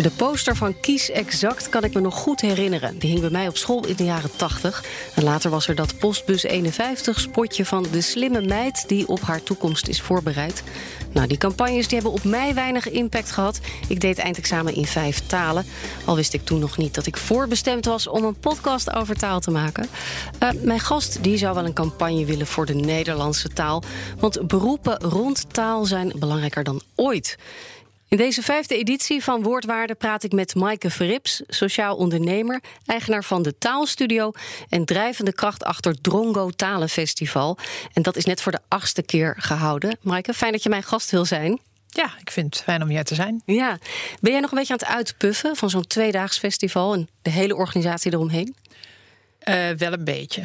De 0.00 0.10
poster 0.10 0.56
van 0.56 0.80
Kies 0.80 1.10
Exact 1.10 1.68
kan 1.68 1.84
ik 1.84 1.94
me 1.94 2.00
nog 2.00 2.14
goed 2.14 2.40
herinneren. 2.40 2.98
Die 2.98 3.10
hing 3.10 3.20
bij 3.20 3.30
mij 3.30 3.48
op 3.48 3.56
school 3.56 3.86
in 3.86 3.96
de 3.96 4.04
jaren 4.04 4.30
80. 4.36 4.84
En 5.14 5.22
later 5.22 5.50
was 5.50 5.68
er 5.68 5.74
dat 5.74 5.98
Postbus 5.98 6.42
51 6.42 7.20
spotje 7.20 7.64
van 7.64 7.86
de 7.92 8.00
slimme 8.00 8.40
meid 8.40 8.88
die 8.88 9.08
op 9.08 9.20
haar 9.20 9.42
toekomst 9.42 9.88
is 9.88 10.00
voorbereid. 10.00 10.62
Nou, 11.12 11.26
die 11.26 11.38
campagnes 11.38 11.88
die 11.88 11.98
hebben 11.98 12.12
op 12.12 12.24
mij 12.24 12.54
weinig 12.54 12.90
impact 12.90 13.30
gehad. 13.30 13.60
Ik 13.88 14.00
deed 14.00 14.18
eindexamen 14.18 14.74
in 14.74 14.86
vijf 14.86 15.26
talen. 15.26 15.64
Al 16.04 16.16
wist 16.16 16.34
ik 16.34 16.44
toen 16.44 16.60
nog 16.60 16.76
niet 16.76 16.94
dat 16.94 17.06
ik 17.06 17.16
voorbestemd 17.16 17.84
was 17.84 18.06
om 18.06 18.24
een 18.24 18.38
podcast 18.38 18.94
over 18.94 19.16
taal 19.16 19.40
te 19.40 19.50
maken. 19.50 19.88
Uh, 20.42 20.48
mijn 20.62 20.80
gast 20.80 21.22
die 21.22 21.38
zou 21.38 21.54
wel 21.54 21.64
een 21.64 21.72
campagne 21.72 22.24
willen 22.24 22.46
voor 22.46 22.66
de 22.66 22.74
Nederlandse 22.74 23.48
taal. 23.48 23.82
Want 24.18 24.46
beroepen 24.46 25.00
rond 25.00 25.54
taal 25.54 25.84
zijn 25.84 26.12
belangrijker 26.16 26.64
dan 26.64 26.80
ooit. 26.94 27.36
In 28.10 28.16
deze 28.16 28.42
vijfde 28.42 28.76
editie 28.76 29.22
van 29.22 29.42
Woordwaarde 29.42 29.94
praat 29.94 30.22
ik 30.22 30.32
met 30.32 30.54
Maaike 30.54 30.90
Verrips, 30.90 31.42
sociaal 31.46 31.96
ondernemer, 31.96 32.60
eigenaar 32.86 33.24
van 33.24 33.42
de 33.42 33.58
Taalstudio 33.58 34.32
en 34.68 34.84
drijvende 34.84 35.32
kracht 35.32 35.64
achter 35.64 36.00
Drongo 36.00 36.50
Talenfestival. 36.50 37.58
En 37.92 38.02
dat 38.02 38.16
is 38.16 38.24
net 38.24 38.42
voor 38.42 38.52
de 38.52 38.60
achtste 38.68 39.02
keer 39.02 39.34
gehouden. 39.38 39.98
Maaike, 40.00 40.34
fijn 40.34 40.52
dat 40.52 40.62
je 40.62 40.68
mijn 40.68 40.82
gast 40.82 41.10
wil 41.10 41.24
zijn. 41.24 41.60
Ja, 41.86 42.10
ik 42.20 42.30
vind 42.30 42.54
het 42.54 42.64
fijn 42.64 42.82
om 42.82 42.88
hier 42.88 43.04
te 43.04 43.14
zijn. 43.14 43.42
Ja. 43.46 43.78
Ben 44.20 44.32
jij 44.32 44.40
nog 44.40 44.50
een 44.50 44.58
beetje 44.58 44.72
aan 44.72 44.78
het 44.78 44.96
uitpuffen 44.96 45.56
van 45.56 45.70
zo'n 45.70 45.86
tweedaags 45.86 46.38
festival 46.38 46.94
en 46.94 47.08
de 47.22 47.30
hele 47.30 47.56
organisatie 47.56 48.12
eromheen? 48.12 48.54
Uh, 49.44 49.68
wel 49.70 49.92
een 49.92 50.04
beetje. 50.04 50.42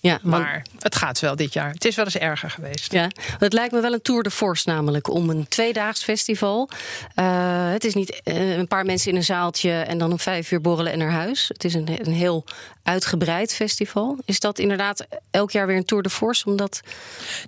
Ja, 0.00 0.18
maar 0.22 0.62
het 0.78 0.96
gaat 0.96 1.20
wel 1.20 1.36
dit 1.36 1.52
jaar. 1.52 1.70
Het 1.70 1.84
is 1.84 1.96
wel 1.96 2.04
eens 2.04 2.16
erger 2.16 2.50
geweest. 2.50 2.92
Ja, 2.92 3.10
het 3.38 3.52
lijkt 3.52 3.72
me 3.72 3.80
wel 3.80 3.92
een 3.92 4.02
tour 4.02 4.22
de 4.22 4.30
force 4.30 4.68
namelijk 4.68 5.08
om 5.08 5.30
een 5.30 5.48
tweedaags 5.48 6.02
festival. 6.02 6.68
Uh, 7.16 7.70
het 7.70 7.84
is 7.84 7.94
niet 7.94 8.20
uh, 8.24 8.56
een 8.56 8.68
paar 8.68 8.84
mensen 8.84 9.10
in 9.10 9.16
een 9.16 9.24
zaaltje 9.24 9.72
en 9.72 9.98
dan 9.98 10.10
om 10.10 10.18
vijf 10.18 10.50
uur 10.50 10.60
borrelen 10.60 10.92
en 10.92 10.98
naar 10.98 11.10
huis. 11.10 11.48
Het 11.48 11.64
is 11.64 11.74
een, 11.74 11.88
een 12.06 12.12
heel 12.12 12.44
uitgebreid 12.82 13.54
festival. 13.54 14.18
Is 14.24 14.40
dat 14.40 14.58
inderdaad 14.58 15.06
elk 15.30 15.50
jaar 15.50 15.66
weer 15.66 15.76
een 15.76 15.84
tour 15.84 16.02
de 16.02 16.10
force 16.10 16.44
om 16.46 16.56
dat 16.56 16.80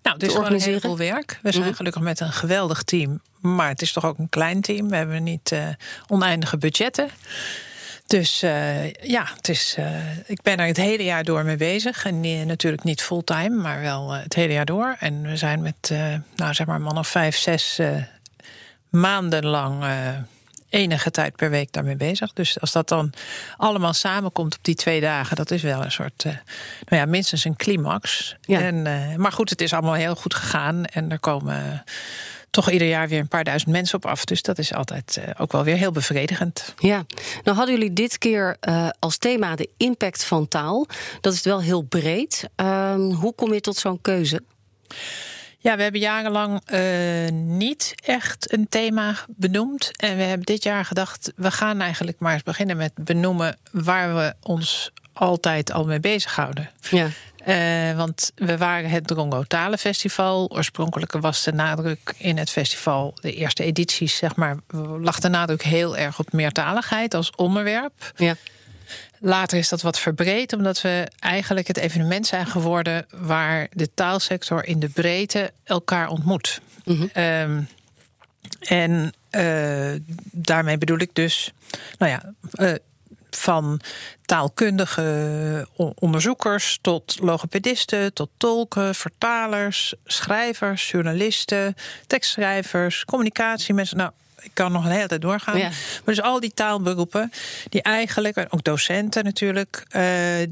nou, 0.02 0.16
het 0.16 0.22
is 0.22 0.32
te 0.32 0.38
organiseren? 0.38 0.74
Een 0.74 0.80
heel 0.80 0.96
veel 0.96 1.06
werk. 1.06 1.38
We 1.42 1.52
zijn 1.52 1.64
mm 1.64 1.68
gelukkig 1.74 2.02
met 2.02 2.20
een 2.20 2.32
geweldig 2.32 2.82
team. 2.82 3.20
Maar 3.40 3.68
het 3.68 3.82
is 3.82 3.92
toch 3.92 4.04
ook 4.04 4.18
een 4.18 4.28
klein 4.28 4.60
team. 4.60 4.88
We 4.88 4.96
hebben 4.96 5.22
niet 5.22 5.50
uh, 5.52 5.68
oneindige 6.08 6.58
budgetten. 6.58 7.10
Dus 8.10 8.42
uh, 8.42 8.92
ja, 8.92 9.28
het 9.36 9.48
is, 9.48 9.76
uh, 9.78 10.18
ik 10.26 10.42
ben 10.42 10.56
er 10.56 10.66
het 10.66 10.76
hele 10.76 11.04
jaar 11.04 11.24
door 11.24 11.44
mee 11.44 11.56
bezig. 11.56 12.04
En 12.04 12.24
uh, 12.24 12.44
natuurlijk 12.44 12.84
niet 12.84 13.02
fulltime, 13.02 13.56
maar 13.56 13.80
wel 13.80 14.10
het 14.10 14.34
hele 14.34 14.52
jaar 14.52 14.64
door. 14.64 14.96
En 14.98 15.22
we 15.22 15.36
zijn 15.36 15.60
met, 15.60 15.92
nou 16.36 16.54
zeg 16.54 16.66
maar, 16.66 16.80
man 16.80 16.98
of 16.98 17.08
vijf, 17.08 17.36
zes 17.36 17.80
maanden 18.88 19.46
lang 19.46 19.84
enige 20.68 21.10
tijd 21.10 21.36
per 21.36 21.50
week 21.50 21.72
daarmee 21.72 21.96
bezig. 21.96 22.32
Dus 22.32 22.60
als 22.60 22.72
dat 22.72 22.88
dan 22.88 23.12
allemaal 23.56 23.92
samenkomt 23.92 24.56
op 24.56 24.64
die 24.64 24.74
twee 24.74 25.00
dagen, 25.00 25.36
dat 25.36 25.50
is 25.50 25.62
wel 25.62 25.84
een 25.84 25.92
soort, 25.92 26.24
nou 26.24 26.36
ja, 26.88 27.04
minstens 27.04 27.44
een 27.44 27.56
climax. 27.56 28.36
Ja. 28.40 28.60
En, 28.60 28.82
maar 29.20 29.32
goed, 29.32 29.50
het 29.50 29.60
is 29.60 29.72
allemaal 29.72 29.94
heel 29.94 30.14
goed 30.14 30.34
gegaan. 30.34 30.84
En 30.84 31.10
er 31.10 31.20
komen 31.20 31.84
toch 32.50 32.70
ieder 32.70 32.88
jaar 32.88 33.08
weer 33.08 33.20
een 33.20 33.28
paar 33.28 33.44
duizend 33.44 33.72
mensen 33.72 33.96
op 33.96 34.06
af. 34.06 34.24
Dus 34.24 34.42
dat 34.42 34.58
is 34.58 34.74
altijd 34.74 35.16
uh, 35.18 35.24
ook 35.38 35.52
wel 35.52 35.64
weer 35.64 35.76
heel 35.76 35.92
bevredigend. 35.92 36.74
Ja, 36.78 37.04
nou 37.44 37.56
hadden 37.56 37.74
jullie 37.74 37.92
dit 37.92 38.18
keer 38.18 38.56
uh, 38.68 38.88
als 38.98 39.16
thema 39.16 39.56
de 39.56 39.68
impact 39.76 40.24
van 40.24 40.48
taal. 40.48 40.86
Dat 41.20 41.32
is 41.32 41.42
wel 41.42 41.60
heel 41.60 41.82
breed. 41.82 42.48
Uh, 42.56 42.94
hoe 42.94 43.34
kom 43.34 43.52
je 43.52 43.60
tot 43.60 43.76
zo'n 43.76 44.00
keuze? 44.00 44.42
Ja, 45.62 45.76
we 45.76 45.82
hebben 45.82 46.00
jarenlang 46.00 46.60
uh, 46.72 47.30
niet 47.30 47.94
echt 48.04 48.52
een 48.52 48.68
thema 48.68 49.14
benoemd. 49.28 49.90
En 49.96 50.16
we 50.16 50.22
hebben 50.22 50.46
dit 50.46 50.62
jaar 50.62 50.84
gedacht, 50.84 51.32
we 51.36 51.50
gaan 51.50 51.80
eigenlijk 51.80 52.18
maar 52.18 52.32
eens 52.32 52.42
beginnen 52.42 52.76
met 52.76 52.92
benoemen 52.94 53.56
waar 53.72 54.14
we 54.14 54.34
ons 54.42 54.90
altijd 55.12 55.72
al 55.72 55.84
mee 55.84 56.00
bezighouden. 56.00 56.70
Ja. 56.90 57.08
Uh, 57.46 57.96
want 57.96 58.32
we 58.34 58.56
waren 58.56 58.90
het 58.90 59.06
Drongo 59.06 59.42
Talenfestival. 59.42 60.50
Oorspronkelijk 60.52 61.12
was 61.12 61.44
de 61.44 61.52
nadruk 61.52 62.14
in 62.16 62.38
het 62.38 62.50
festival, 62.50 63.14
de 63.20 63.32
eerste 63.32 63.64
edities, 63.64 64.16
zeg 64.16 64.36
maar, 64.36 64.56
lag 65.00 65.20
de 65.20 65.28
nadruk 65.28 65.62
heel 65.62 65.96
erg 65.96 66.18
op 66.18 66.32
meertaligheid 66.32 67.14
als 67.14 67.30
onderwerp. 67.30 68.12
Ja. 68.16 68.34
Later 69.18 69.58
is 69.58 69.68
dat 69.68 69.82
wat 69.82 69.98
verbreed, 69.98 70.52
omdat 70.52 70.80
we 70.80 71.08
eigenlijk 71.18 71.66
het 71.66 71.76
evenement 71.76 72.26
zijn 72.26 72.46
geworden 72.46 73.06
waar 73.10 73.68
de 73.72 73.94
taalsector 73.94 74.64
in 74.64 74.78
de 74.78 74.88
breedte 74.88 75.52
elkaar 75.64 76.08
ontmoet. 76.08 76.60
Mm 76.84 76.96
-hmm. 76.96 77.22
um, 77.22 77.68
en 78.60 79.12
uh, 79.30 80.00
daarmee 80.32 80.78
bedoel 80.78 80.98
ik 80.98 81.14
dus, 81.14 81.52
nou 81.98 82.12
ja, 82.12 82.34
uh, 82.52 82.74
van 83.36 83.80
taalkundige 84.24 85.68
onderzoekers 85.94 86.78
tot 86.80 87.16
logopedisten, 87.20 88.12
tot 88.12 88.30
tolken, 88.36 88.94
vertalers, 88.94 89.94
schrijvers, 90.04 90.90
journalisten, 90.90 91.74
tekstschrijvers, 92.06 93.04
communicatiemensen. 93.04 93.96
Nou, 93.96 94.10
ik 94.40 94.50
kan 94.54 94.72
nog 94.72 94.84
een 94.84 94.90
hele 94.90 95.08
tijd 95.08 95.20
doorgaan. 95.20 95.58
Ja. 95.58 95.68
Maar 95.68 96.14
dus 96.14 96.22
al 96.22 96.40
die 96.40 96.54
taalberoepen, 96.54 97.32
die 97.68 97.82
eigenlijk, 97.82 98.46
ook 98.48 98.64
docenten 98.64 99.24
natuurlijk, 99.24 99.86
uh, 99.96 100.02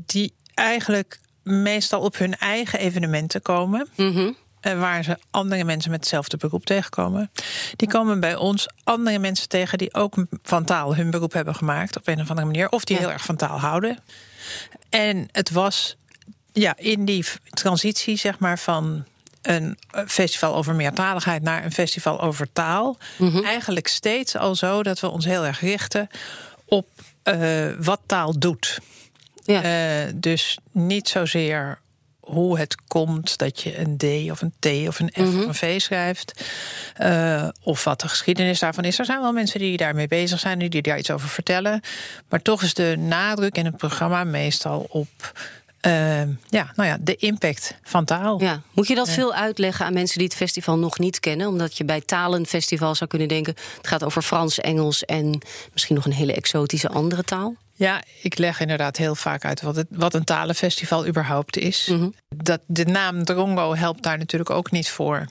die 0.07 0.33
eigenlijk 0.55 1.21
meestal 1.43 2.01
op 2.01 2.19
hun 2.19 2.37
eigen 2.37 2.79
evenementen 2.79 3.43
komen. 3.43 3.89
Mm 3.97 4.13
-hmm. 4.13 4.37
Eh, 4.69 4.79
waar 4.79 5.05
ze 5.05 5.19
andere 5.31 5.65
mensen 5.65 5.91
met 5.91 6.01
hetzelfde 6.01 6.37
beroep 6.37 6.65
tegenkomen. 6.65 7.31
Die 7.77 7.89
komen 7.89 8.21
bij 8.21 8.37
ons 8.37 8.69
andere 8.85 9.19
mensen 9.19 9.49
tegen 9.49 9.79
die 9.79 9.95
ook 9.95 10.15
van 10.43 10.65
taal 10.65 10.97
hun 10.97 11.11
beroep 11.11 11.33
hebben 11.33 11.55
gemaakt 11.55 11.97
op 11.97 12.09
een 12.09 12.21
of 12.21 12.29
andere 12.29 12.47
manier. 12.47 12.69
Of 12.69 12.85
die 12.85 12.97
heel 12.97 13.11
erg 13.11 13.25
van 13.25 13.37
taal 13.37 13.61
houden. 13.61 13.99
En 14.91 15.29
het 15.33 15.51
was 15.51 15.97
ja, 16.53 16.75
in 16.77 17.05
die 17.05 17.25
transitie, 17.51 18.17
zeg 18.17 18.39
maar, 18.39 18.59
van 18.59 19.05
een 19.43 19.79
festival 20.07 20.55
over 20.55 20.75
meertaligheid 20.75 21.43
naar 21.43 21.65
een 21.65 21.73
festival 21.73 22.21
over 22.21 22.53
taal. 22.53 22.99
Mhm. 23.17 23.45
Eigenlijk 23.45 23.89
steeds 23.89 24.37
al 24.37 24.55
zo 24.55 24.83
dat 24.83 25.01
we 25.01 25.09
ons 25.09 25.25
heel 25.25 25.47
erg 25.47 25.61
richten 25.61 26.09
op 26.65 26.89
uh, 27.25 27.67
wat 27.79 28.01
taal 28.07 28.39
doet. 28.39 28.79
Ja. 29.45 29.65
Uh, 30.05 30.13
dus 30.15 30.59
niet 30.73 31.09
zozeer 31.09 31.79
hoe 32.29 32.59
het 32.59 32.77
komt 32.89 33.39
dat 33.39 33.61
je 33.61 33.79
een 33.79 33.97
D 33.97 34.31
of 34.31 34.43
een 34.43 34.53
T 34.59 34.89
of 34.89 35.01
een 35.01 35.11
F 35.13 35.19
of 35.19 35.47
een 35.47 35.55
V 35.55 35.81
schrijft. 35.81 36.45
Uh, 37.03 37.49
of 37.63 37.85
wat 37.85 38.01
de 38.01 38.09
geschiedenis 38.09 38.59
daarvan 38.59 38.85
is. 38.85 38.99
Er 38.99 39.05
zijn 39.05 39.21
wel 39.21 39.33
mensen 39.33 39.61
die 39.61 39.77
daarmee 39.77 40.09
bezig 40.09 40.39
zijn, 40.39 40.59
die 40.59 40.83
daar 40.83 40.99
iets 40.99 41.11
over 41.11 41.29
vertellen. 41.29 41.81
Maar 42.29 42.43
toch 42.43 42.63
is 42.63 42.75
de 42.75 42.97
nadruk 42.99 43.57
in 43.57 43.65
het 43.65 43.77
programma 43.77 44.25
meestal 44.25 44.87
op. 44.89 45.33
Uh, 45.87 46.21
ja, 46.49 46.73
nou 46.75 46.89
ja, 46.89 46.97
de 47.01 47.17
impact 47.17 47.75
van 47.83 48.05
taal. 48.05 48.43
Ja. 48.43 48.61
Moet 48.73 48.89
je 48.89 48.95
dat 48.95 49.11
veel 49.11 49.35
uitleggen 49.35 49.87
aan 49.87 49.93
mensen 49.93 50.19
die 50.19 50.27
het 50.27 50.37
festival 50.37 50.79
nog 50.79 50.99
niet 50.99 51.21
kennen? 51.21 51.49
Omdat 51.49 51.77
je 51.77 51.85
bij 51.85 52.01
talenfestival 52.01 52.95
zou 52.95 53.11
kunnen 53.11 53.29
denken... 53.29 53.55
het 53.77 53.87
gaat 53.87 54.05
over 54.05 54.23
Frans, 54.23 54.61
Engels 54.61 55.05
en 55.05 55.41
misschien 55.73 55.95
nog 55.95 56.05
een 56.05 56.13
hele 56.13 56.35
exotische 56.35 56.89
andere 56.89 57.23
taal. 57.23 57.57
Ja, 57.79 58.03
ik 58.23 58.39
leg 58.39 58.61
inderdaad 58.61 58.97
heel 58.97 59.15
vaak 59.15 59.45
uit 59.45 59.61
wat, 59.61 59.77
het, 59.77 59.87
wat 59.91 60.15
een 60.15 60.25
talenfestival 60.25 61.07
überhaupt 61.07 61.57
is. 61.57 61.87
Mm-hmm. 61.91 62.15
dat, 62.29 62.61
de 62.67 62.85
naam 62.85 63.25
Drongo 63.25 63.75
helpt 63.75 64.03
daar 64.03 64.19
natuurlijk 64.19 64.51
ook 64.51 64.71
niet 64.71 64.89
voor. 64.89 65.27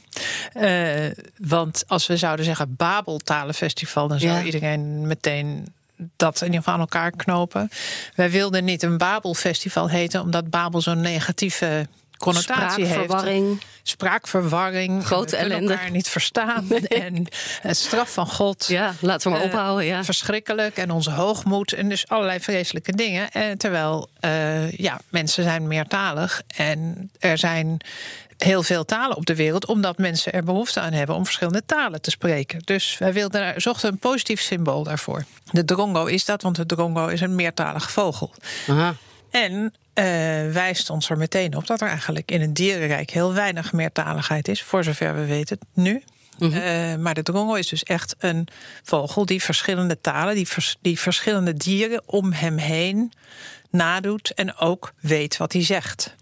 Uh, 0.54 1.06
want 1.38 1.84
als 1.88 2.08
we 2.08 2.18
zouden 2.18 2.46
zeggen 2.46 2.76
Babel 2.76 3.18
Talenfestival, 3.18 4.08
dan 4.08 4.20
zou 4.20 4.34
ja. 4.34 4.44
iedereen 4.44 5.08
meteen 5.08 5.74
dat 6.16 6.40
in 6.40 6.46
ieder 6.46 6.60
geval 6.60 6.74
aan 6.74 6.80
elkaar 6.80 7.12
knopen. 7.12 7.70
Wij 8.16 8.32
wilden 8.32 8.66
niet 8.66 8.84
een 8.84 8.98
Babelfestival 8.98 9.90
heten, 9.90 10.22
omdat 10.22 10.50
Babel 10.50 10.82
zo'n 10.82 11.02
negatieve 11.02 11.88
connotatie 12.18 12.86
Spraakverwarring. 12.86 13.48
heeft. 13.50 13.66
Spraakverwarring. 13.84 15.06
Grote 15.06 15.36
we 15.36 15.42
ellende. 15.42 15.72
elkaar 15.74 15.92
niet 15.92 16.08
verstaan. 16.10 16.68
En 16.88 17.28
het 17.62 17.78
straf 17.78 18.14
van 18.14 18.28
God. 18.28 18.66
Ja, 18.68 18.94
laten 19.02 19.32
we 19.32 19.38
maar 19.38 19.46
Eh, 19.48 19.54
ophouden. 19.54 19.86
Ja. 19.86 20.04
Verschrikkelijk. 20.04 20.78
En 20.78 20.92
onze 20.92 21.12
hoogmoed. 21.12 21.74
En 21.74 21.90
dus 21.90 22.08
allerlei 22.08 22.40
vreselijke 22.40 22.92
dingen. 22.92 23.32
En 23.32 23.58
terwijl 23.58 24.10
eh, 24.20 24.72
ja, 24.72 25.00
mensen 25.10 25.44
zijn 25.44 25.68
meertalig. 25.68 26.42
En 26.56 27.12
er 27.20 27.38
zijn 27.38 27.78
heel 28.38 28.64
veel 28.64 28.86
talen 28.86 29.18
op 29.18 29.26
de 29.26 29.36
wereld. 29.36 29.66
Omdat 29.66 29.98
mensen 29.98 30.32
er 30.34 30.44
behoefte 30.44 30.80
aan 30.80 30.94
hebben 30.94 31.16
om 31.16 31.26
verschillende 31.26 31.64
talen 31.66 32.02
te 32.02 32.10
spreken. 32.10 32.60
Dus 32.64 32.98
wij 32.98 33.14
wilden, 33.14 33.42
daar- 33.42 33.62
zochten 33.62 33.92
een 33.92 33.98
positief 33.98 34.42
symbool 34.42 34.84
daarvoor. 34.84 35.24
De 35.52 35.66
drongo 35.66 36.06
is 36.06 36.26
dat, 36.26 36.42
want 36.42 36.56
de 36.56 36.66
drongo 36.66 37.08
is 37.08 37.22
een 37.22 37.36
meertalige 37.36 37.90
vogel. 37.90 38.34
Aha. 38.68 38.96
En 39.32 39.54
eh, 39.54 39.70
wijst 40.52 40.90
ons 40.90 41.10
er 41.10 41.18
meteen 41.18 41.56
op 41.56 41.68
dat 41.68 41.82
er 41.82 41.88
eigenlijk 41.88 42.32
in 42.32 42.42
het 42.42 42.56
dierenrijk 42.56 43.10
heel 43.10 43.34
weinig 43.34 43.74
meertaligheid 43.74 44.48
is, 44.48 44.64
voor 44.64 44.84
zover 44.84 45.16
we 45.16 45.26
weten 45.26 45.58
nu. 45.74 46.04
Eh, 46.40 46.96
maar 46.96 47.14
de 47.14 47.24
drongo 47.24 47.54
is 47.54 47.68
dus 47.68 47.84
echt 47.84 48.16
een 48.20 48.48
vogel 48.84 49.26
die 49.26 49.42
verschillende 49.44 50.02
talen, 50.02 50.36
die, 50.36 50.48
vers- 50.48 50.78
die 50.82 51.00
verschillende 51.00 51.54
dieren 51.54 52.02
om 52.06 52.32
hem 52.32 52.58
heen 52.58 53.12
nadoet 53.78 54.34
en 54.34 54.58
ook 54.58 54.94
weet 55.00 55.38
wat 55.38 55.54
hij 55.54 55.64
zegt. 55.64 56.16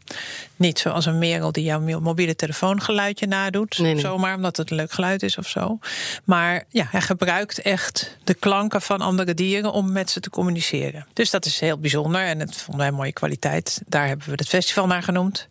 Niet 0.56 0.80
zoals 0.80 1.06
een 1.06 1.18
merel 1.18 1.52
die 1.52 1.64
jouw 1.64 1.80
mo- 1.80 2.00
mobiele 2.00 2.36
telefoongeluidje 2.36 3.28
nadoet, 3.28 3.78
Nee, 3.78 3.94
nee. 3.94 4.02
zomaar 4.04 4.36
omdat 4.36 4.58
het 4.58 4.70
een 4.70 4.76
leuk 4.78 4.92
geluid 4.92 5.24
is 5.24 5.38
of 5.38 5.48
zo. 5.48 5.80
Maar 6.24 6.64
ja, 6.70 6.86
hij 6.90 7.02
gebruikt 7.02 7.62
echt 7.62 8.18
de 8.24 8.34
klanken 8.34 8.82
van 8.82 9.02
andere 9.02 9.34
dieren 9.34 9.72
om 9.72 9.92
met 9.92 10.10
ze 10.10 10.20
te 10.20 10.30
communiceren. 10.30 11.08
Dus 11.14 11.30
dat 11.30 11.46
is 11.46 11.60
heel 11.60 11.78
bijzonder 11.78 12.22
en 12.22 12.40
het 12.40 12.56
vonden 12.58 12.78
wij 12.78 12.88
een 12.88 12.94
mooie 12.94 13.14
kwaliteit. 13.14 13.82
Daar 13.88 14.08
hebben 14.08 14.26
we 14.26 14.32
het 14.36 14.48
festival 14.48 14.88
naar 14.88 15.04
genoemd. 15.04 15.48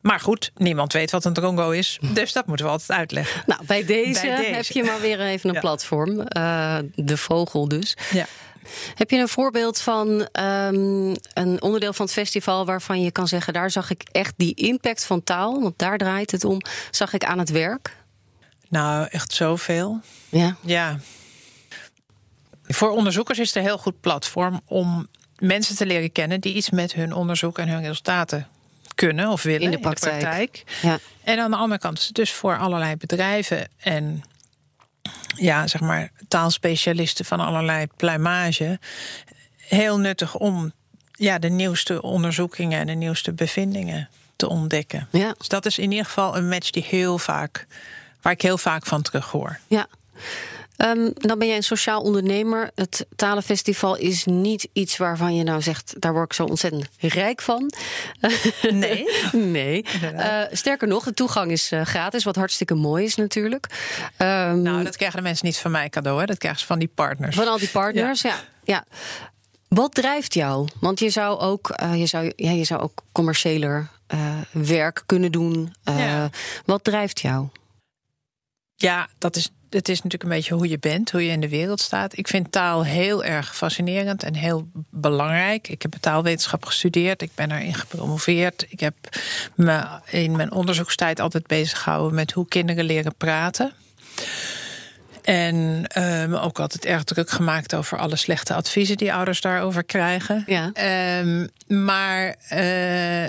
Maar 0.00 0.20
goed, 0.20 0.50
niemand 0.56 0.92
weet 0.92 1.10
wat 1.10 1.24
een 1.24 1.32
drongo 1.32 1.70
is, 1.70 1.98
dus 2.12 2.32
dat 2.32 2.46
moeten 2.46 2.66
we 2.66 2.72
altijd 2.72 2.98
uitleggen. 2.98 3.42
Nou, 3.46 3.60
bij 3.66 3.84
deze, 3.84 4.20
Bij 4.26 4.36
deze. 4.36 4.50
heb 4.54 4.64
je 4.64 4.84
maar 4.84 5.00
weer 5.00 5.20
even 5.20 5.48
een 5.48 5.54
Ja. 5.60 5.60
platform. 5.60 6.20
Eh, 6.20 6.78
de 6.94 7.16
vogel 7.16 7.68
dus. 7.68 7.96
Ja. 8.12 8.26
Heb 8.94 9.10
je 9.10 9.18
een 9.18 9.28
voorbeeld 9.28 9.80
van 9.80 10.28
ehm, 10.32 11.14
een 11.34 11.62
onderdeel 11.62 11.92
van 11.92 12.04
het 12.04 12.14
festival 12.14 12.66
waarvan 12.66 13.02
je 13.02 13.10
kan 13.10 13.28
zeggen: 13.28 13.52
daar 13.52 13.70
zag 13.70 13.90
ik 13.90 14.02
echt 14.12 14.34
die 14.36 14.54
impact 14.54 15.04
van 15.04 15.24
taal, 15.24 15.60
want 15.60 15.78
daar 15.78 15.98
draait 15.98 16.30
het 16.30 16.44
om, 16.44 16.60
zag 16.90 17.12
ik 17.12 17.24
aan 17.24 17.38
het 17.38 17.50
werk? 17.50 17.96
Nou, 18.68 19.06
echt 19.10 19.32
zoveel. 19.32 20.00
Ja. 20.28 20.56
Ja. 20.60 20.98
Voor 22.62 22.90
onderzoekers 22.90 23.38
is 23.38 23.46
het 23.46 23.56
een 23.56 23.62
heel 23.62 23.78
goed 23.78 24.00
platform 24.00 24.60
om 24.64 25.08
mensen 25.38 25.76
te 25.76 25.86
leren 25.86 26.12
kennen 26.12 26.40
die 26.40 26.54
iets 26.54 26.70
met 26.70 26.92
hun 26.92 27.12
onderzoek 27.12 27.58
en 27.58 27.68
hun 27.68 27.82
resultaten 27.82 28.48
kunnen 28.94 29.28
of 29.28 29.42
willen 29.42 29.60
In 29.60 29.70
de 29.70 29.78
praktijk. 29.78 30.64
Ja. 30.82 30.98
En 31.24 31.38
aan 31.38 31.50
de 31.50 31.56
andere 31.56 31.80
kant 31.80 31.98
is 31.98 32.06
het 32.06 32.14
dus 32.14 32.32
voor 32.32 32.58
allerlei 32.58 32.96
bedrijven 32.96 33.68
en 33.78 34.22
ja, 35.34 35.66
zeg 35.66 35.80
maar 35.80 36.10
taalspecialisten 36.28 37.24
van 37.24 37.40
allerlei 37.40 37.86
pluimage 37.96 38.78
heel 39.56 39.98
nuttig 39.98 40.34
om 40.34 40.72
ja, 41.12 41.38
de 41.38 41.48
nieuwste 41.48 42.02
onderzoekingen 42.02 42.78
en 42.78 42.86
de 42.86 42.92
nieuwste 42.92 43.32
bevindingen 43.32 44.08
te 44.36 44.48
ontdekken. 44.48 45.08
Ja. 45.10 45.34
Dus 45.38 45.48
dat 45.48 45.66
is 45.66 45.78
in 45.78 45.90
ieder 45.90 46.06
geval 46.06 46.36
een 46.36 46.48
match 46.48 46.70
die 46.70 46.84
heel 46.88 47.18
vaak, 47.18 47.66
waar 48.22 48.32
ik 48.32 48.42
heel 48.42 48.58
vaak 48.58 48.86
van 48.86 49.02
terug 49.02 49.30
hoor. 49.30 49.58
Ja. 49.66 49.86
Ehm, 50.78 51.10
dan 51.14 51.38
ben 51.38 51.46
jij 51.48 51.56
een 51.56 51.62
sociaal 51.62 52.02
ondernemer. 52.02 52.70
Het 52.74 53.06
Talenfestival 53.16 53.96
is 53.96 54.24
niet 54.24 54.68
iets 54.72 54.96
waarvan 54.96 55.34
je 55.34 55.42
nou 55.42 55.62
zegt: 55.62 55.94
daar 55.98 56.12
word 56.12 56.24
ik 56.24 56.32
zo 56.32 56.44
ontzettend 56.44 56.88
rijk 56.98 57.40
van. 57.42 57.72
Nee. 58.70 59.04
nee. 59.32 59.84
Eh, 60.16 60.40
sterker 60.52 60.88
nog, 60.88 61.04
de 61.04 61.14
toegang 61.14 61.50
is 61.50 61.72
eh, 61.72 61.82
gratis, 61.84 62.24
wat 62.24 62.36
hartstikke 62.36 62.74
mooi 62.74 63.04
is 63.04 63.14
natuurlijk. 63.14 63.66
Ehm, 64.16 64.62
Nou, 64.62 64.84
dat 64.84 64.96
krijgen 64.96 65.16
de 65.16 65.22
mensen 65.24 65.46
niet 65.46 65.56
van 65.56 65.70
mij 65.70 65.88
cadeau, 65.88 66.20
hè? 66.20 66.26
dat 66.26 66.38
krijgen 66.38 66.60
ze 66.60 66.66
van 66.66 66.78
die 66.78 66.90
partners. 66.94 67.36
Van 67.36 67.48
al 67.48 67.58
die 67.58 67.68
partners, 67.68 68.20
ja. 68.20 68.34
ja. 68.64 68.84
Wat 69.68 69.94
drijft 69.94 70.34
jou? 70.34 70.68
Want 70.80 70.98
je 70.98 71.10
zou 71.10 71.38
ook, 71.38 71.70
eh, 71.70 71.94
je 71.94 72.06
zou, 72.06 72.32
ja, 72.36 72.50
je 72.50 72.64
zou 72.64 72.80
ook 72.80 73.02
commerciëler 73.12 73.88
werk 74.50 75.02
kunnen 75.06 75.32
doen. 75.32 75.74
Ja. 75.84 76.30
Wat 76.64 76.84
drijft 76.84 77.20
jou? 77.20 77.48
Ja, 78.76 79.08
dat 79.18 79.36
is, 79.36 79.50
het 79.70 79.88
is 79.88 79.96
natuurlijk 79.96 80.22
een 80.22 80.36
beetje 80.36 80.54
hoe 80.54 80.68
je 80.68 80.78
bent, 80.78 81.10
hoe 81.10 81.24
je 81.24 81.30
in 81.30 81.40
de 81.40 81.48
wereld 81.48 81.80
staat. 81.80 82.16
Ik 82.16 82.28
vind 82.28 82.52
taal 82.52 82.84
heel 82.84 83.24
erg 83.24 83.56
fascinerend 83.56 84.22
en 84.22 84.34
heel 84.34 84.68
belangrijk. 84.90 85.68
Ik 85.68 85.82
heb 85.82 85.94
taalwetenschap 86.00 86.64
gestudeerd, 86.64 87.22
ik 87.22 87.30
ben 87.34 87.50
erin 87.52 87.74
gepromoveerd. 87.74 88.66
Ik 88.68 88.80
heb 88.80 88.94
me 89.54 89.84
in 90.10 90.36
mijn 90.36 90.52
onderzoekstijd 90.52 91.20
altijd 91.20 91.46
bezig 91.46 91.82
gehouden 91.82 92.14
met 92.14 92.32
hoe 92.32 92.48
kinderen 92.48 92.84
leren 92.84 93.14
praten. 93.14 93.72
En 95.22 95.80
me 96.28 96.40
ook 96.40 96.58
altijd 96.60 96.84
erg 96.84 97.04
druk 97.04 97.30
gemaakt 97.30 97.74
over 97.74 97.98
alle 97.98 98.16
slechte 98.16 98.54
adviezen 98.54 98.96
die 98.96 99.12
ouders 99.12 99.40
daarover 99.40 99.84
krijgen. 99.84 100.44
Ja. 100.46 100.70
Ehm, 100.72 101.46
maar 101.84 102.36
eh, 102.48 103.28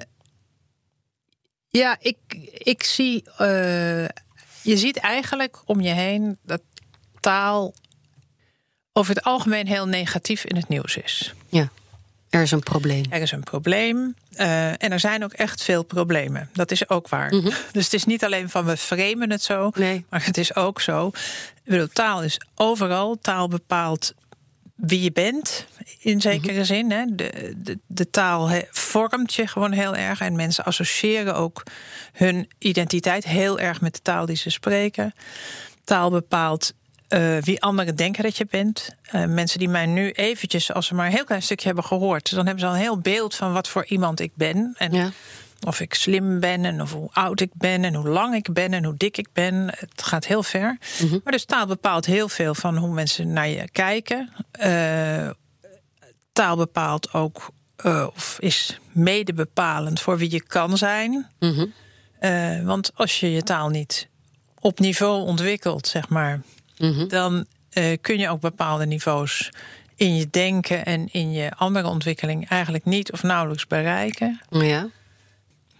ja, 1.69 1.97
ik, 1.99 2.17
ik 2.57 2.83
zie. 2.83 3.23
eh, 3.37 4.05
je 4.61 4.77
ziet 4.77 4.97
eigenlijk 4.97 5.57
om 5.65 5.81
je 5.81 5.89
heen 5.93 6.37
dat 6.43 6.61
taal 7.19 7.73
over 8.93 9.15
het 9.15 9.23
algemeen 9.23 9.67
heel 9.67 9.87
negatief 9.87 10.43
in 10.43 10.55
het 10.55 10.67
nieuws 10.67 10.97
is. 10.97 11.33
Ja, 11.49 11.69
er 12.29 12.41
is 12.41 12.51
een 12.51 12.59
probleem. 12.63 13.03
Er 13.09 13.21
is 13.21 13.31
een 13.31 13.43
probleem 13.43 14.15
eh, 14.35 14.67
en 14.69 14.91
er 14.91 14.99
zijn 14.99 15.23
ook 15.23 15.33
echt 15.33 15.63
veel 15.63 15.83
problemen. 15.83 16.49
Dat 16.53 16.71
is 16.71 16.89
ook 16.89 17.07
waar. 17.09 17.29
Dus 17.71 17.83
het 17.83 17.93
is 17.93 18.05
niet 18.05 18.23
alleen 18.23 18.49
van 18.49 18.65
we 18.65 18.77
framen 18.77 19.31
het 19.31 19.43
zo, 19.43 19.71
Nee. 19.75 20.05
maar 20.09 20.25
het 20.25 20.37
is 20.37 20.55
ook 20.55 20.81
zo. 20.81 21.07
Ik 21.63 21.63
bedoel, 21.63 21.87
taal 21.87 22.23
is 22.23 22.41
overal. 22.55 23.17
Taal 23.21 23.47
bepaalt 23.47 24.13
wie 24.81 25.01
je 25.01 25.11
bent, 25.11 25.67
in 25.99 26.21
zekere 26.21 26.65
zin. 26.65 26.91
Hè. 26.91 27.05
De, 27.05 27.53
de, 27.57 27.79
de 27.87 28.09
taal 28.09 28.49
vormt 28.71 29.33
je 29.33 29.47
gewoon 29.47 29.71
heel 29.71 29.95
erg. 29.95 30.19
En 30.19 30.35
mensen 30.35 30.65
associëren 30.65 31.35
ook 31.35 31.63
hun 32.13 32.49
identiteit 32.57 33.23
heel 33.23 33.59
erg 33.59 33.81
met 33.81 33.93
de 33.93 34.01
taal 34.01 34.25
die 34.25 34.35
ze 34.35 34.49
spreken. 34.49 35.13
Taal 35.83 36.09
bepaalt 36.09 36.73
eh, 37.07 37.37
wie 37.41 37.61
anderen 37.61 37.95
denken 37.95 38.23
dat 38.23 38.37
je 38.37 38.45
bent. 38.49 38.89
Eh, 39.01 39.25
mensen 39.25 39.59
die 39.59 39.69
mij 39.69 39.85
nu 39.85 40.11
eventjes, 40.11 40.73
als 40.73 40.87
ze 40.87 40.95
maar 40.95 41.05
een 41.05 41.13
heel 41.13 41.23
klein 41.23 41.41
stukje 41.41 41.65
hebben 41.65 41.83
gehoord... 41.83 42.35
dan 42.35 42.45
hebben 42.45 42.59
ze 42.59 42.69
al 42.69 42.73
een 42.73 42.79
heel 42.79 42.99
beeld 42.99 43.35
van 43.35 43.53
wat 43.53 43.67
voor 43.67 43.85
iemand 43.85 44.19
ik 44.19 44.31
ben. 44.35 44.75
En 44.77 44.91
Ja. 44.91 45.11
Of 45.65 45.79
ik 45.79 45.93
slim 45.93 46.39
ben 46.39 46.65
en 46.65 46.81
of 46.81 46.91
hoe 46.93 47.09
oud 47.13 47.39
ik 47.41 47.51
ben 47.53 47.83
en 47.83 47.93
hoe 47.93 48.07
lang 48.07 48.35
ik 48.35 48.53
ben 48.53 48.73
en 48.73 48.83
hoe 48.83 48.97
dik 48.97 49.17
ik 49.17 49.27
ben. 49.33 49.55
Het 49.75 50.03
gaat 50.03 50.25
heel 50.25 50.43
ver. 50.43 50.77
Maar 51.23 51.31
dus 51.33 51.45
taal 51.45 51.65
bepaalt 51.65 52.05
heel 52.05 52.29
veel 52.29 52.55
van 52.55 52.77
hoe 52.77 52.93
mensen 52.93 53.33
naar 53.33 53.47
je 53.47 53.69
kijken. 53.71 54.29
Eh, 54.51 55.29
taal 56.33 56.55
bepaalt 56.55 57.13
ook, 57.13 57.49
eh, 57.75 58.07
of 58.15 58.37
is 58.39 58.79
mede 58.91 59.33
bepalend 59.33 59.99
voor 60.01 60.17
wie 60.17 60.31
je 60.31 60.43
kan 60.43 60.77
zijn. 60.77 61.27
Mhm. 61.39 61.65
Eh, 62.19 62.61
want 62.63 62.91
als 62.95 63.19
je 63.19 63.31
je 63.31 63.43
taal 63.43 63.69
niet 63.69 64.07
op 64.59 64.79
niveau 64.79 65.21
ontwikkelt, 65.25 65.87
zeg 65.87 66.09
maar, 66.09 66.41
Mhm. 66.77 67.07
dan 67.07 67.45
kun 68.01 68.17
je 68.17 68.29
ook 68.29 68.41
bepaalde 68.41 68.85
niveaus 68.85 69.49
in 69.95 70.15
je 70.15 70.27
denken 70.29 70.85
en 70.85 71.07
in 71.11 71.31
je 71.31 71.51
andere 71.55 71.87
ontwikkeling 71.87 72.49
eigenlijk 72.49 72.85
niet 72.85 73.11
of 73.11 73.23
nauwelijks 73.23 73.67
bereiken. 73.67 74.41
Ja. 74.49 74.89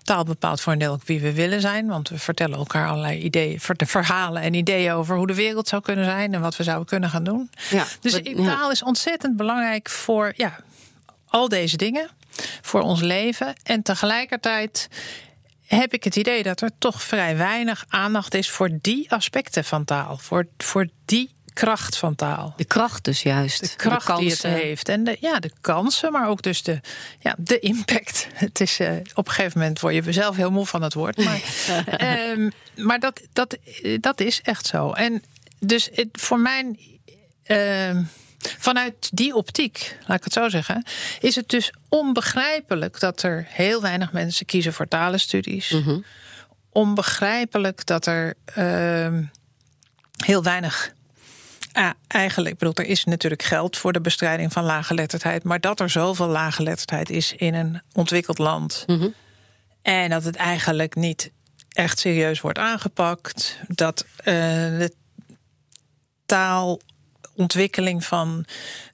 Taal 0.10 0.24
bepaalt 0.24 0.62
voor 0.62 0.74
een 0.74 0.80
deel 0.80 0.92
ook 0.92 1.04
wie 1.04 1.20
we 1.20 1.34
willen 1.34 1.62
zijn. 1.62 1.88
Want 1.88 2.10
we 2.10 2.18
vertellen 2.18 2.58
elkaar 2.58 2.88
allerlei 2.88 3.20
ideeën, 3.20 3.60
ver- 3.60 3.76
de 3.76 3.86
verhalen 3.86 4.42
en 4.42 4.54
ideeën 4.54 4.92
over 4.92 5.16
hoe 5.16 5.28
de 5.28 5.36
wereld 5.36 5.68
zou 5.68 5.82
kunnen 5.82 6.06
zijn 6.06 6.34
en 6.34 6.42
wat 6.42 6.56
we 6.56 6.64
zouden 6.64 6.88
kunnen 6.88 7.10
gaan 7.10 7.24
doen. 7.24 7.50
Ja. 7.70 7.86
Dus 8.02 8.22
taal 8.36 8.72
is 8.72 8.84
ontzettend 8.84 9.38
belangrijk 9.38 9.90
voor 9.90 10.34
ja, 10.36 10.60
al 11.28 11.50
deze 11.50 11.78
dingen, 11.78 12.10
voor 12.62 12.82
ons 12.82 13.02
leven. 13.02 13.56
En 13.64 13.82
tegelijkertijd 13.82 14.88
heb 15.66 15.94
ik 15.94 16.04
het 16.04 16.16
idee 16.16 16.44
dat 16.44 16.62
er 16.62 16.72
toch 16.78 17.04
vrij 17.04 17.38
weinig 17.38 17.86
aandacht 17.88 18.34
is 18.34 18.50
voor 18.50 18.70
die 18.82 19.12
aspecten 19.12 19.64
van 19.64 19.86
taal. 19.86 20.18
Voor, 20.18 20.48
voor 20.58 20.88
die 21.06 21.32
kracht 21.60 21.98
van 21.98 22.16
taal. 22.16 22.54
De 22.58 22.66
kracht 22.66 23.04
dus 23.04 23.22
juist. 23.22 23.62
De 23.62 23.76
kracht 23.76 24.18
die 24.18 24.30
het 24.30 24.44
heeft. 24.44 24.90
En 24.90 25.04
de, 25.04 25.18
ja, 25.20 25.40
de 25.40 25.52
kansen, 25.62 26.12
maar 26.12 26.28
ook 26.28 26.42
dus 26.42 26.64
de, 26.64 26.80
ja, 27.20 27.36
de 27.38 27.60
impact. 27.60 28.28
Het 28.34 28.62
is, 28.62 28.80
eh, 28.80 28.92
op 29.14 29.28
een 29.28 29.34
gegeven 29.34 29.60
moment 29.60 29.80
word 29.80 29.94
je 29.94 30.12
zelf 30.12 30.36
heel 30.36 30.52
moe 30.52 30.66
van 30.66 30.82
het 30.82 30.94
woord. 30.94 31.18
Maar, 31.18 31.42
ehm, 31.86 32.50
maar 32.76 33.00
dat, 33.00 33.22
dat, 33.34 33.58
dat 34.00 34.22
is 34.22 34.42
echt 34.42 34.66
zo. 34.66 34.92
En 34.92 35.24
dus 35.60 35.90
het, 35.94 36.08
voor 36.12 36.40
mij, 36.40 36.76
ehm, 37.44 38.04
vanuit 38.40 39.10
die 39.14 39.36
optiek, 39.36 39.98
laat 40.06 40.18
ik 40.18 40.24
het 40.24 40.34
zo 40.34 40.50
zeggen, 40.50 40.84
is 41.20 41.36
het 41.36 41.50
dus 41.50 41.74
onbegrijpelijk 41.90 43.00
dat 43.00 43.24
er 43.24 43.46
heel 43.50 43.82
weinig 43.82 44.12
mensen 44.12 44.46
kiezen 44.46 44.74
voor 44.74 44.88
talenstudies. 44.88 45.76
Onbegrijpelijk 46.70 47.86
dat 47.86 48.06
er 48.06 48.34
ehm, 48.46 49.24
heel 50.18 50.44
weinig 50.44 50.98
ja, 51.80 51.94
eigenlijk, 52.08 52.54
ik 52.54 52.60
bedoel, 52.60 52.74
er 52.76 52.86
is 52.86 53.04
natuurlijk 53.04 53.44
geld 53.44 53.78
voor 53.78 53.94
de 53.94 54.02
bestrijding 54.02 54.54
van 54.54 54.64
lage 54.64 54.94
letterdheid. 54.94 55.44
Maar 55.44 55.60
dat 55.60 55.80
er 55.80 55.90
zoveel 55.90 56.28
lage 56.28 56.64
letterdheid 56.64 57.10
is 57.10 57.34
in 57.34 57.54
een 57.54 57.82
ontwikkeld 57.94 58.38
land. 58.38 58.84
Mhm. 58.88 59.08
En 59.82 60.10
dat 60.10 60.24
het 60.24 60.36
eigenlijk 60.36 60.96
niet 60.96 61.32
echt 61.70 62.00
serieus 62.00 62.42
wordt 62.42 62.58
aangepakt. 62.58 63.60
Dat 63.68 64.06
uh, 64.20 64.26
de 64.26 64.94
taalontwikkeling 66.26 68.06
van 68.06 68.46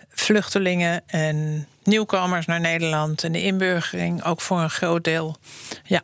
vluchtelingen 0.10 1.04
en 1.08 1.68
nieuwkomers 1.84 2.46
naar 2.46 2.60
Nederland 2.60 3.24
en 3.24 3.32
de 3.32 3.44
inburgering 3.44 4.24
ook 4.24 4.42
voor 4.42 4.62
een 4.62 4.70
groot 4.70 5.04
deel 5.04 5.38
ja, 5.84 6.02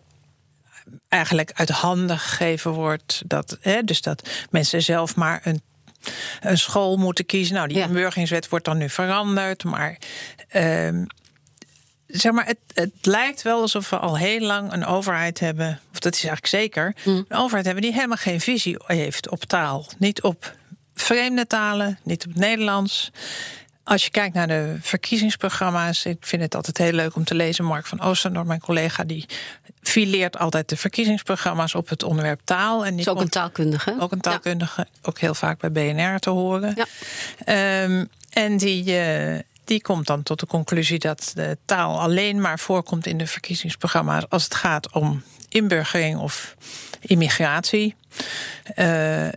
eigenlijk 1.07 1.51
uit 1.53 1.69
handen 1.69 2.19
gegeven 2.19 2.71
wordt. 2.71 3.21
Dat, 3.25 3.57
hè, 3.61 3.83
dus 3.83 4.01
dat 4.01 4.29
mensen 4.49 4.81
zelf 4.81 5.15
maar 5.15 5.41
een, 5.43 5.61
een 6.41 6.57
school 6.57 6.97
moeten 6.97 7.25
kiezen. 7.25 7.55
Nou, 7.55 7.67
die 7.67 7.77
ja. 7.77 7.85
inburgeringswet 7.85 8.49
wordt 8.49 8.65
dan 8.65 8.77
nu 8.77 8.89
veranderd. 8.89 9.63
Maar, 9.63 9.97
uh, 10.55 11.03
zeg 12.07 12.31
maar 12.31 12.45
het, 12.45 12.57
het 12.73 12.91
lijkt 13.01 13.41
wel 13.41 13.61
alsof 13.61 13.89
we 13.89 13.97
al 13.97 14.17
heel 14.17 14.39
lang 14.39 14.73
een 14.73 14.85
overheid 14.85 15.39
hebben. 15.39 15.79
Of 15.91 15.99
dat 15.99 16.13
is 16.13 16.23
eigenlijk 16.23 16.47
zeker. 16.47 16.95
Mm. 17.03 17.25
Een 17.27 17.37
overheid 17.37 17.65
hebben 17.65 17.83
die 17.83 17.93
helemaal 17.93 18.17
geen 18.17 18.41
visie 18.41 18.77
heeft 18.85 19.29
op 19.29 19.43
taal. 19.43 19.85
Niet 19.97 20.21
op 20.21 20.55
vreemde 20.95 21.47
talen, 21.47 21.99
niet 22.03 22.25
op 22.25 22.31
het 22.31 22.39
Nederlands. 22.39 23.11
Als 23.83 24.03
je 24.03 24.09
kijkt 24.09 24.35
naar 24.35 24.47
de 24.47 24.75
verkiezingsprogramma's, 24.81 26.05
ik 26.05 26.17
vind 26.19 26.41
het 26.41 26.55
altijd 26.55 26.77
heel 26.77 26.91
leuk 26.91 27.15
om 27.15 27.23
te 27.23 27.35
lezen. 27.35 27.65
Mark 27.65 27.85
van 27.85 28.01
Oosterdorp, 28.01 28.47
mijn 28.47 28.59
collega, 28.59 29.03
die 29.03 29.25
fileert 29.81 30.37
altijd 30.37 30.69
de 30.69 30.77
verkiezingsprogramma's 30.77 31.75
op 31.75 31.89
het 31.89 32.03
onderwerp 32.03 32.41
taal. 32.43 32.85
En 32.85 32.91
die 32.91 32.99
is 32.99 33.07
ook 33.07 33.21
een 33.21 33.29
taalkundige. 33.29 33.95
Ook 33.99 34.11
een 34.11 34.21
taalkundige, 34.21 34.87
ook 35.01 35.19
heel 35.19 35.33
vaak 35.33 35.59
bij 35.59 35.71
BNR 35.71 36.19
te 36.19 36.29
horen. 36.29 36.75
Ja. 37.45 37.83
Um, 37.83 38.09
en 38.29 38.57
die, 38.57 38.85
uh, 38.85 39.39
die 39.63 39.81
komt 39.81 40.07
dan 40.07 40.23
tot 40.23 40.39
de 40.39 40.45
conclusie 40.45 40.99
dat 40.99 41.31
de 41.35 41.57
taal 41.65 41.99
alleen 41.99 42.41
maar 42.41 42.59
voorkomt 42.59 43.05
in 43.05 43.17
de 43.17 43.27
verkiezingsprogramma's 43.27 44.23
als 44.29 44.43
het 44.43 44.55
gaat 44.55 44.91
om 44.91 45.23
inburgering 45.49 46.19
of 46.19 46.55
immigratie. 47.01 47.95
Uh, 48.75 49.27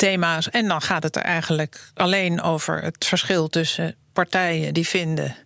thema's. 0.00 0.50
En 0.50 0.68
dan 0.68 0.82
gaat 0.82 1.02
het 1.02 1.16
er 1.16 1.22
eigenlijk 1.22 1.90
alleen 1.94 2.42
over 2.42 2.82
het 2.82 3.04
verschil 3.04 3.48
tussen 3.48 3.94
partijen 4.12 4.74
die 4.74 4.86
vinden 4.86 5.36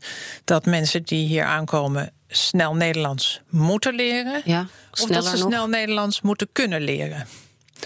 dat 0.45 0.67
mensen 0.67 1.03
die 1.03 1.27
hier 1.27 1.45
aankomen 1.45 2.13
snel 2.29 2.75
Nederlands 2.75 3.41
moeten 3.49 3.95
leren. 3.95 4.43
Ja, 4.45 4.67
of 4.91 5.09
dat 5.09 5.27
ze 5.27 5.37
snel 5.37 5.69
Nederlands 5.69 6.21
moeten 6.21 6.49
kunnen 6.53 6.81
leren. 6.81 7.27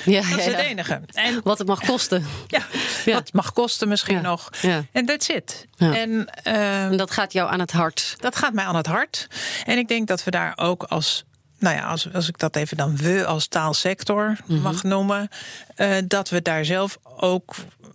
Ja, 0.05 0.23
dat 0.31 0.39
is 0.39 0.45
het 0.45 0.55
enige. 0.55 1.01
En, 1.13 1.41
wat 1.45 1.59
het 1.59 1.67
mag 1.67 1.81
kosten. 1.81 2.27
Ja, 2.47 2.63
wat 3.05 3.15
het 3.15 3.33
mag 3.33 3.53
kosten 3.53 3.89
misschien 3.89 4.23
nog. 4.23 4.51
En 4.93 5.07
that's 5.07 5.29
it. 5.29 5.67
En, 5.77 6.29
uh, 6.45 6.85
en 6.85 6.97
dat 6.97 7.11
gaat 7.11 7.33
jou 7.33 7.51
aan 7.51 7.61
het 7.61 7.73
hart. 7.73 8.17
Dat 8.19 8.37
gaat 8.37 8.53
mij 8.53 8.65
aan 8.65 8.77
het 8.77 8.87
hart. 8.87 9.27
En 9.65 9.79
ik 9.79 9.89
denk 9.89 10.09
dat 10.09 10.25
we 10.25 10.31
daar 10.31 10.53
ook 10.57 10.83
als 10.83 11.25
nou 11.59 11.77
ja, 11.77 11.83
als, 11.83 12.13
als 12.13 12.29
ik 12.29 12.39
dat 12.39 12.57
even 12.57 12.77
dan 12.77 12.97
we 12.97 13.27
als 13.27 13.47
taalsector 13.47 14.37
mhm. 14.47 14.61
mag 14.61 14.83
noemen, 14.83 15.29
uh, 15.77 15.97
dat 16.05 16.29
we 16.29 16.43
daar 16.43 16.65
zelf 16.65 16.99
ook 17.03 17.55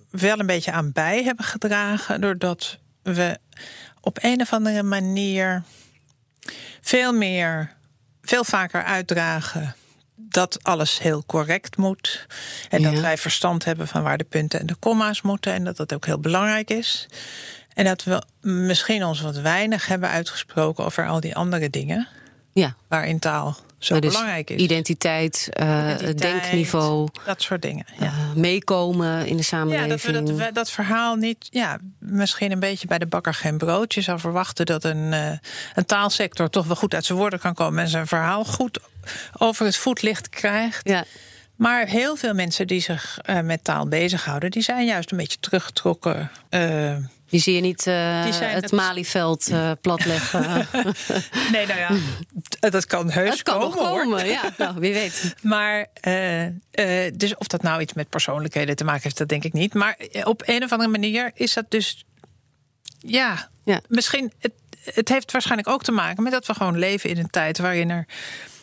wel 0.10 0.40
een 0.40 0.46
beetje 0.46 0.72
aan 0.72 0.92
bij 0.92 1.24
hebben 1.24 1.46
gedragen, 1.46 2.22
doordat 2.22 2.78
we 3.02 3.38
op 4.02 4.18
een 4.22 4.42
of 4.42 4.54
andere 4.54 4.84
manier 4.84 5.64
veel 6.82 7.14
meer, 7.14 7.74
veel 8.22 8.44
vaker 8.44 8.84
uitdragen 8.84 9.76
dat 10.16 10.60
alles 10.62 11.00
heel 11.00 11.24
correct 11.26 11.78
moet. 11.78 12.26
En 12.70 12.82
dat 12.82 13.00
wij 13.00 13.18
verstand 13.18 13.66
hebben 13.66 13.88
van 13.88 14.04
waar 14.04 14.18
de 14.18 14.24
punten 14.24 14.60
en 14.60 14.66
de 14.66 14.76
komma's 14.76 15.22
moeten. 15.22 15.54
En 15.54 15.64
dat 15.64 15.78
dat 15.78 15.94
ook 15.94 16.06
heel 16.06 16.20
belangrijk 16.20 16.70
is. 16.70 17.08
En 17.74 17.86
dat 17.86 18.04
we 18.04 18.24
misschien 18.42 19.04
ons 19.04 19.22
wat 19.22 19.38
weinig 19.38 19.88
hebben 19.88 20.10
uitgesproken 20.10 20.86
over 20.86 21.08
al 21.08 21.20
die 21.20 21.36
andere 21.36 21.70
dingen. 21.70 22.08
Ja. 22.54 22.76
Waarin 22.88 23.20
taal 23.20 23.58
zo 23.78 24.00
dus 24.00 24.12
belangrijk 24.12 24.50
is. 24.50 24.62
Identiteit, 24.62 25.50
uh, 25.62 25.98
denkniveau. 26.16 27.08
Dat 27.26 27.42
soort 27.42 27.62
dingen. 27.62 27.86
Ja. 28.00 28.06
Uh, 28.06 28.34
meekomen 28.36 29.26
in 29.26 29.38
de 29.38 29.44
samenleving. 29.44 30.02
Ja, 30.02 30.12
dat 30.12 30.30
we 30.30 30.36
dat, 30.36 30.54
dat, 30.54 30.70
verhaal 30.70 31.16
niet. 31.16 31.48
Ja, 31.50 31.78
misschien 32.00 32.52
een 32.52 32.60
beetje 32.60 32.88
bij 32.88 32.98
de 32.98 33.06
bakker 33.06 33.34
geen 33.34 33.58
brood. 33.58 33.94
Je 33.94 34.02
zou 34.02 34.20
verwachten 34.20 34.66
dat 34.66 34.84
een, 34.84 35.12
uh, 35.12 35.32
een 35.74 35.86
taalsector 35.86 36.50
toch 36.50 36.66
wel 36.66 36.76
goed 36.76 36.94
uit 36.94 37.06
zijn 37.06 37.18
woorden 37.18 37.40
kan 37.40 37.54
komen. 37.54 37.84
En 37.84 37.90
zijn 37.90 38.08
verhaal 38.08 38.46
goed 38.46 38.80
over 39.38 39.66
het 39.66 39.78
voetlicht 39.78 40.30
krijgt. 40.30 40.90
Ja. 40.90 41.04
Maar 41.56 41.88
heel 41.88 42.16
veel 42.16 42.34
mensen 42.34 42.68
die 42.68 42.82
zich 42.82 43.20
met 43.44 43.64
taal 43.64 43.88
bezighouden, 43.88 44.52
die 44.52 44.62
zijn 44.62 44.86
juist 44.86 45.12
een 45.12 45.18
beetje 45.18 45.40
teruggetrokken 45.40 46.32
die 47.34 47.42
zie 47.42 47.54
je 47.54 47.62
niet 47.62 47.88
uh, 47.88 48.26
het 48.40 48.72
Malieveld 48.72 49.50
uh, 49.50 49.72
platleggen. 49.82 50.68
nee, 51.52 51.66
nou 51.68 51.80
ja, 51.80 51.90
dat 52.70 52.86
kan 52.86 53.12
heus 53.12 53.30
dat 53.30 53.42
kan 53.42 53.60
komen, 53.60 53.78
komen 53.78 54.26
ja. 54.26 54.42
Nou, 54.58 54.80
wie 54.80 54.94
weet. 54.94 55.34
Maar 55.42 55.88
uh, 56.08 56.48
dus 57.14 57.36
of 57.36 57.48
dat 57.48 57.62
nou 57.62 57.82
iets 57.82 57.94
met 57.94 58.10
persoonlijkheden 58.10 58.76
te 58.76 58.84
maken 58.84 59.02
heeft, 59.04 59.18
dat 59.18 59.30
denk 59.30 59.44
ik 59.44 59.54
niet. 59.54 59.74
Maar 59.74 59.98
op 60.24 60.42
een 60.46 60.64
of 60.64 60.72
andere 60.72 60.90
manier 60.90 61.32
is 61.34 61.54
dat 61.54 61.66
dus... 61.70 62.06
Ja, 63.00 63.50
ja. 63.64 63.82
misschien... 63.88 64.32
Het, 64.40 64.54
het 64.84 65.10
heeft 65.10 65.32
waarschijnlijk 65.32 65.70
ook 65.70 65.84
te 65.84 65.92
maken 65.92 66.24
met 66.24 66.32
dat 66.32 66.46
we 66.46 66.54
gewoon 66.54 66.80
leven 66.80 67.10
in 67.10 67.18
een 67.18 67.30
tijd 67.30 67.58
waarin 67.58 67.90
er 67.90 68.06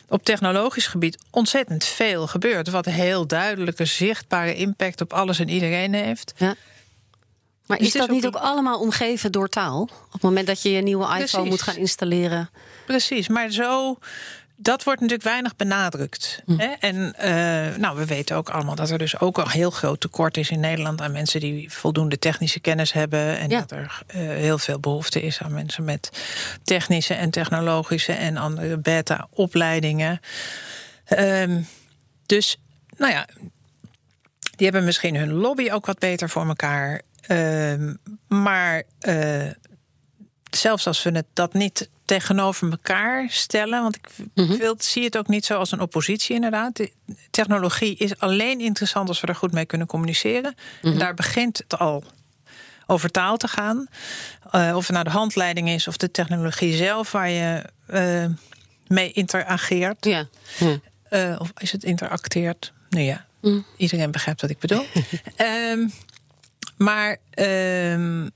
op 0.09 0.25
technologisch 0.25 0.87
gebied 0.87 1.19
ontzettend 1.31 1.85
veel 1.85 2.27
gebeurt. 2.27 2.71
Wat 2.71 2.87
een 2.87 2.93
heel 2.93 3.27
duidelijke, 3.27 3.85
zichtbare 3.85 4.55
impact 4.55 5.01
op 5.01 5.13
alles 5.13 5.39
en 5.39 5.49
iedereen 5.49 5.95
heeft. 5.95 6.33
Ja. 6.37 6.55
Maar 7.71 7.79
dus 7.79 7.87
is 7.87 8.01
dat 8.01 8.11
niet 8.11 8.27
ook 8.27 8.37
allemaal 8.37 8.81
omgeven 8.81 9.33
door 9.33 9.49
taal? 9.49 9.81
Op 9.83 10.13
het 10.13 10.23
moment 10.23 10.47
dat 10.47 10.63
je 10.63 10.71
je 10.71 10.83
nieuwe 10.83 11.19
iPhone 11.19 11.49
moet 11.49 11.63
gaan 11.63 11.77
installeren. 11.77 12.51
Precies, 12.87 13.29
maar 13.29 13.51
zo. 13.51 13.99
Dat 14.57 14.85
wordt 14.85 15.01
natuurlijk 15.01 15.29
weinig 15.29 15.57
benadrukt. 15.57 16.43
Hm. 16.47 16.59
Hè? 16.59 16.67
En 16.67 16.97
uh, 16.97 17.77
nou, 17.77 17.97
we 17.97 18.05
weten 18.05 18.37
ook 18.37 18.49
allemaal 18.49 18.75
dat 18.75 18.91
er 18.91 18.99
dus 18.99 19.21
ook 19.21 19.39
een 19.39 19.49
heel 19.49 19.71
groot 19.71 20.01
tekort 20.01 20.37
is 20.37 20.51
in 20.51 20.61
Nederland 20.61 21.01
aan 21.01 21.13
mensen 21.13 21.41
die 21.41 21.73
voldoende 21.73 22.19
technische 22.19 22.61
kennis 22.61 22.93
hebben. 22.93 23.39
En 23.39 23.49
dat 23.49 23.71
er 23.71 24.03
uh, 24.15 24.21
heel 24.21 24.59
veel 24.59 24.81
behoefte 24.81 25.23
is 25.23 25.41
aan 25.41 25.53
mensen 25.53 25.85
met 25.85 26.11
technische 26.65 27.15
en 27.15 27.31
technologische 27.31 28.13
en 28.13 28.37
andere 28.37 28.79
beta-opleidingen. 28.79 30.21
Um, 31.19 31.67
dus, 32.27 32.57
nou 32.97 33.13
ja, 33.13 33.27
die 34.41 34.69
hebben 34.69 34.85
misschien 34.85 35.17
hun 35.17 35.33
lobby 35.33 35.71
ook 35.71 35.87
wat 35.87 35.99
beter 35.99 36.29
voor 36.29 36.47
elkaar. 36.47 37.03
Ehm, 37.27 37.95
maar 38.29 38.83
uh, 39.03 39.51
zelfs 40.51 40.87
als 40.87 41.03
we 41.03 41.11
het 41.11 41.27
dat 41.33 41.53
niet 41.53 41.89
tegenover 42.05 42.71
elkaar 42.71 43.27
stellen, 43.29 43.83
want 43.83 43.97
ik 43.97 44.09
mm 44.35 44.59
zie 44.79 45.05
het 45.05 45.17
ook 45.17 45.29
niet 45.29 45.45
zo 45.45 45.59
als 45.59 45.73
een 45.73 45.81
oppositie 45.81 46.35
inderdaad. 46.35 46.77
De 46.77 46.93
technologie 47.31 47.97
is 47.97 48.19
alleen 48.19 48.61
interessant 48.61 49.09
als 49.09 49.21
we 49.21 49.27
er 49.27 49.35
goed 49.35 49.53
mee 49.53 49.67
kunnen 49.67 49.87
communiceren. 49.87 50.55
en 50.83 50.89
mhm. 50.91 50.99
daar 50.99 51.15
begint 51.15 51.59
het 51.59 51.79
al 51.79 52.05
over 52.87 53.11
taal 53.11 53.37
te 53.37 53.49
gaan. 53.49 53.87
Uh, 54.55 54.73
of 54.77 54.87
het 54.87 54.93
nou 54.93 55.05
de 55.05 55.11
handleiding 55.11 55.69
is 55.69 55.89
of 55.89 55.97
de 55.97 56.11
technologie 56.11 56.77
zelf 56.77 57.13
waar 57.13 57.31
je 57.31 57.65
uh, 57.89 58.27
mee 58.87 59.13
interageert. 59.13 60.05
Ja. 60.05 60.29
Uh, 61.11 61.37
of 61.39 61.53
is 61.59 61.73
het 61.73 61.85
interacteert? 61.85 62.73
Nou 62.89 63.05
ja, 63.05 63.27
mm. 63.41 63.67
iedereen 63.77 64.11
begrijpt 64.11 64.41
wat 64.41 64.51
ik 64.51 64.59
bedoel. 64.59 64.85
um, 65.37 65.93
Maar 66.83 67.17
uh, 67.35 68.27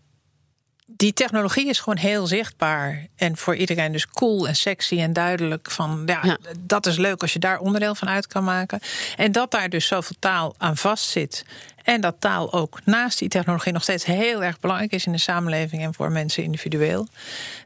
die 0.96 1.12
technologie 1.12 1.68
is 1.68 1.78
gewoon 1.78 1.98
heel 1.98 2.26
zichtbaar. 2.26 3.06
En 3.16 3.36
voor 3.36 3.56
iedereen 3.56 3.92
dus 3.92 4.08
cool 4.08 4.48
en 4.48 4.56
sexy 4.56 5.00
en 5.00 5.12
duidelijk. 5.12 5.70
Van 5.70 6.02
ja, 6.06 6.38
dat 6.58 6.86
is 6.86 6.96
leuk 6.96 7.22
als 7.22 7.32
je 7.32 7.38
daar 7.38 7.58
onderdeel 7.58 7.94
van 7.94 8.08
uit 8.08 8.26
kan 8.26 8.44
maken. 8.44 8.80
En 9.16 9.32
dat 9.32 9.50
daar 9.50 9.68
dus 9.68 9.86
zoveel 9.86 10.16
taal 10.18 10.54
aan 10.58 10.76
vastzit. 10.76 11.44
En 11.82 12.00
dat 12.00 12.16
taal 12.18 12.52
ook 12.52 12.80
naast 12.84 13.18
die 13.18 13.28
technologie 13.28 13.72
nog 13.72 13.82
steeds 13.82 14.04
heel 14.04 14.42
erg 14.42 14.60
belangrijk 14.60 14.92
is 14.92 15.06
in 15.06 15.12
de 15.12 15.18
samenleving 15.18 15.82
en 15.82 15.94
voor 15.94 16.12
mensen 16.12 16.42
individueel. 16.42 17.08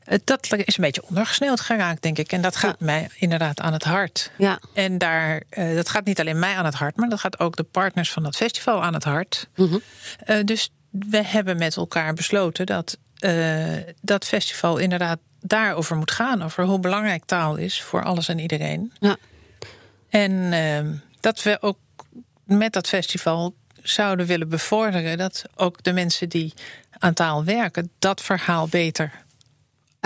Eh, 0.04 0.18
dat 0.24 0.52
is 0.52 0.76
een 0.76 0.84
beetje 0.84 1.02
ondergesneeuwd 1.08 1.60
geraakt, 1.60 2.02
denk 2.02 2.18
ik. 2.18 2.32
En 2.32 2.40
dat 2.40 2.56
gaat 2.56 2.80
mij 2.80 3.08
inderdaad 3.18 3.60
aan 3.60 3.72
het 3.72 3.84
hart. 3.84 4.30
Ja. 4.38 4.58
En 4.74 4.98
daar, 4.98 5.42
uh, 5.50 5.74
dat 5.74 5.88
gaat 5.88 6.04
niet 6.04 6.20
alleen 6.20 6.38
mij 6.38 6.54
aan 6.54 6.64
het 6.64 6.74
hart, 6.74 6.96
maar 6.96 7.08
dat 7.08 7.20
gaat 7.20 7.38
ook 7.38 7.56
de 7.56 7.62
partners 7.62 8.10
van 8.10 8.22
dat 8.22 8.36
festival 8.36 8.82
aan 8.82 8.94
het 8.94 9.04
hart. 9.04 9.48
Mm 9.54 9.68
-hmm. 9.68 10.46
dus 10.46 10.70
we 10.90 11.22
hebben 11.24 11.58
met 11.58 11.76
elkaar 11.76 12.14
besloten 12.14 12.66
dat 12.66 12.98
dat 14.00 14.24
festival 14.24 14.76
inderdaad 14.76 15.18
daarover 15.40 15.96
moet 15.96 16.10
gaan. 16.10 16.42
Over 16.42 16.64
hoe 16.64 16.80
belangrijk 16.80 17.24
taal 17.24 17.56
is 17.56 17.82
voor 17.82 18.04
alles 18.04 18.28
en 18.28 18.38
iedereen. 18.38 18.92
Ja. 19.00 19.16
En 20.08 20.52
ehm, 20.52 20.94
dat 21.20 21.42
we 21.42 21.58
ook 21.60 21.78
met 22.44 22.72
dat 22.72 22.88
festival 22.88 23.54
zouden 23.82 24.26
willen 24.26 24.48
bevorderen 24.48 25.18
dat 25.18 25.44
ook 25.56 25.82
de 25.82 25.92
mensen 25.92 26.28
die 26.28 26.52
aan 26.98 27.14
taal 27.14 27.44
werken 27.44 27.90
dat 27.98 28.22
verhaal 28.22 28.68
beter 28.68 29.12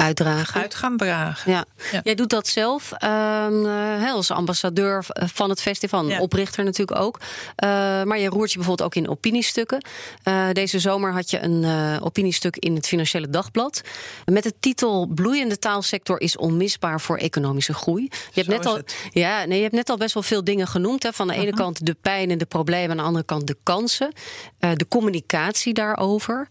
uitdragen. 0.03 0.61
uit 0.61 0.75
gaan 0.75 0.97
dragen. 0.97 1.51
Ja. 1.53 1.65
Ja. 1.93 2.01
Jij 2.05 2.15
doet 2.15 2.31
dat 2.31 2.47
zelf 2.47 2.93
eh, 2.93 4.13
als 4.13 4.31
ambassadeur 4.31 5.05
van 5.15 5.51
het 5.51 5.61
festival, 5.61 6.09
Ja. 6.09 6.21
oprichter 6.21 6.65
natuurlijk 6.65 7.01
ook. 7.01 7.21
Eh, 7.57 7.69
maar 8.03 8.19
je 8.19 8.29
roert 8.29 8.51
je 8.53 8.57
bijvoorbeeld 8.59 8.89
ook 8.89 8.95
in 9.05 9.09
opiniestukken. 9.09 9.85
Eh, 10.23 10.49
deze 10.53 10.79
zomer 10.79 11.13
had 11.13 11.31
je 11.31 11.41
een 11.43 11.65
eh, 11.65 12.05
opiniestuk 12.05 12.57
in 12.57 12.75
het 12.75 12.87
Financiële 12.87 13.31
Dagblad. 13.31 13.81
Met 14.25 14.43
de 14.43 14.53
titel 14.61 15.07
Bloeiende 15.07 15.59
taalsector 15.59 16.21
is 16.21 16.37
onmisbaar 16.37 17.01
voor 17.01 17.17
economische 17.17 17.75
groei. 17.75 18.03
Je 18.33 18.43
hebt, 18.43 18.47
Zo 18.47 18.53
net 18.53 18.67
al, 18.67 18.79
ja, 19.11 19.45
nee, 19.45 19.57
je 19.57 19.63
hebt 19.63 19.75
net 19.75 19.91
al 19.91 19.97
best 19.97 20.15
wel 20.15 20.23
veel 20.23 20.45
dingen 20.45 20.67
genoemd. 20.67 21.03
Hè. 21.03 21.13
Van 21.13 21.27
de 21.29 21.35
ene 21.35 21.47
Mhm. 21.47 21.57
kant 21.57 21.87
de 21.87 21.97
pijn 22.01 22.31
en 22.31 22.39
de 22.39 22.45
problemen, 22.47 22.91
aan 22.91 22.97
de 22.97 23.03
andere 23.03 23.25
kant 23.25 23.47
de 23.47 23.57
kansen. 23.63 24.13
Eh, 24.59 24.71
de 24.75 24.89
communicatie 24.89 25.75
daarover. 25.75 26.49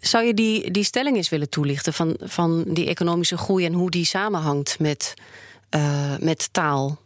Zou 0.00 0.24
je 0.24 0.34
die, 0.34 0.70
die 0.70 0.84
stelling 0.84 1.16
eens 1.16 1.28
willen 1.28 1.48
toelichten 1.48 1.92
van, 1.92 2.16
van 2.20 2.64
die 2.68 2.88
economische 2.88 3.38
groei 3.38 3.64
en 3.64 3.72
hoe 3.72 3.90
die 3.90 4.04
samenhangt 4.04 4.78
met, 4.78 5.14
eh, 5.68 6.16
met 6.18 6.52
taal? 6.52 6.98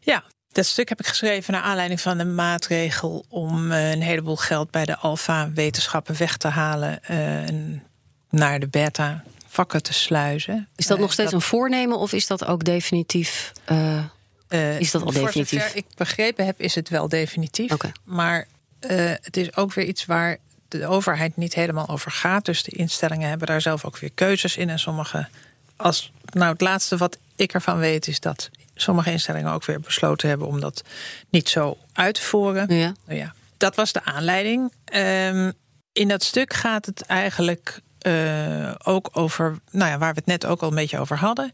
Ja, 0.00 0.24
dat 0.52 0.66
stuk 0.66 0.88
heb 0.88 1.00
ik 1.00 1.06
geschreven 1.06 1.52
naar 1.52 1.62
aanleiding 1.62 2.00
van 2.00 2.18
een 2.18 2.34
maatregel 2.34 3.24
om 3.28 3.72
eh, 3.72 3.90
een 3.90 4.02
heleboel 4.02 4.36
geld 4.36 4.70
bij 4.70 4.84
de 4.84 4.96
alfa-wetenschappen 4.96 6.18
weg 6.18 6.36
te 6.36 6.48
halen 6.48 7.04
eh, 7.04 7.48
en 7.48 7.82
naar 8.30 8.60
de 8.60 8.68
beta-vakken 8.68 9.82
te 9.82 9.92
sluizen. 9.92 10.68
Is 10.76 10.86
dat 10.86 10.98
nog 10.98 11.12
steeds 11.12 11.32
een 11.32 11.40
voornemen 11.40 11.98
of 11.98 12.12
is 12.12 12.26
dat 12.26 12.44
ook 12.44 12.64
definitief? 12.64 13.52
eh, 14.48 14.80
is 14.80 14.90
dat 14.90 15.02
al 15.02 15.12
voor 15.12 15.22
definitief? 15.22 15.62
zover 15.62 15.76
ik 15.76 15.86
begrepen 15.96 16.46
heb, 16.46 16.60
is 16.60 16.74
het 16.74 16.88
wel 16.88 17.08
definitief. 17.08 17.72
Maar 18.04 18.48
het 19.20 19.36
is 19.36 19.56
ook 19.56 19.72
weer 19.74 19.86
iets 19.86 20.04
waar 20.04 20.38
de 20.70 20.86
overheid 20.86 21.36
niet 21.36 21.54
helemaal 21.54 21.88
over 21.88 22.10
gaat. 22.10 22.44
Dus 22.44 22.62
de 22.62 22.76
instellingen 22.76 23.28
hebben 23.28 23.46
daar 23.46 23.60
zelf 23.60 23.84
ook 23.84 23.98
weer 23.98 24.12
keuzes 24.14 24.56
in. 24.56 24.70
En 24.70 24.78
sommige, 24.78 25.28
als 25.76 26.12
nou 26.32 26.52
het 26.52 26.60
laatste 26.60 26.96
wat 26.96 27.18
ik 27.36 27.52
ervan 27.52 27.78
weet, 27.78 28.06
is 28.06 28.20
dat 28.20 28.50
sommige 28.74 29.10
instellingen 29.10 29.52
ook 29.52 29.64
weer 29.64 29.80
besloten 29.80 30.28
hebben 30.28 30.46
om 30.46 30.60
dat 30.60 30.82
niet 31.28 31.48
zo 31.48 31.78
uit 31.92 32.14
te 32.14 32.22
voeren. 32.22 32.74
ja. 32.74 32.94
Nou 33.06 33.18
ja, 33.18 33.34
dat 33.56 33.74
was 33.74 33.92
de 33.92 34.04
aanleiding. 34.04 34.72
Ehm, 34.84 35.50
in 35.92 36.08
dat 36.08 36.22
stuk 36.22 36.54
gaat 36.54 36.86
het 36.86 37.02
eigenlijk 37.02 37.80
eh, 37.98 38.74
ook 38.82 39.08
over, 39.12 39.58
nou 39.70 39.90
ja, 39.90 39.98
waar 39.98 40.12
we 40.12 40.18
het 40.18 40.26
net 40.26 40.46
ook 40.46 40.60
al 40.60 40.68
een 40.68 40.74
beetje 40.74 40.98
over 40.98 41.18
hadden. 41.18 41.52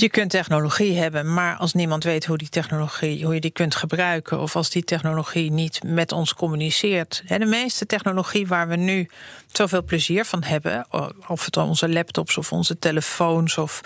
Je 0.00 0.08
kunt 0.08 0.30
technologie 0.30 0.96
hebben, 0.98 1.34
maar 1.34 1.56
als 1.56 1.72
niemand 1.72 2.04
weet 2.04 2.24
hoe 2.26 2.38
die 2.38 2.48
technologie, 2.48 3.24
hoe 3.24 3.34
je 3.34 3.40
die 3.40 3.50
kunt 3.50 3.74
gebruiken, 3.74 4.40
of 4.40 4.56
als 4.56 4.70
die 4.70 4.84
technologie 4.84 5.50
niet 5.50 5.80
met 5.84 6.12
ons 6.12 6.34
communiceert. 6.34 7.22
De 7.26 7.44
meeste 7.46 7.86
technologie 7.86 8.46
waar 8.46 8.68
we 8.68 8.76
nu 8.76 9.08
zoveel 9.52 9.82
plezier 9.82 10.24
van 10.24 10.42
hebben, 10.42 10.86
of 11.26 11.44
het 11.44 11.56
onze 11.56 11.88
laptops 11.88 12.36
of 12.36 12.52
onze 12.52 12.78
telefoons 12.78 13.58
of 13.58 13.80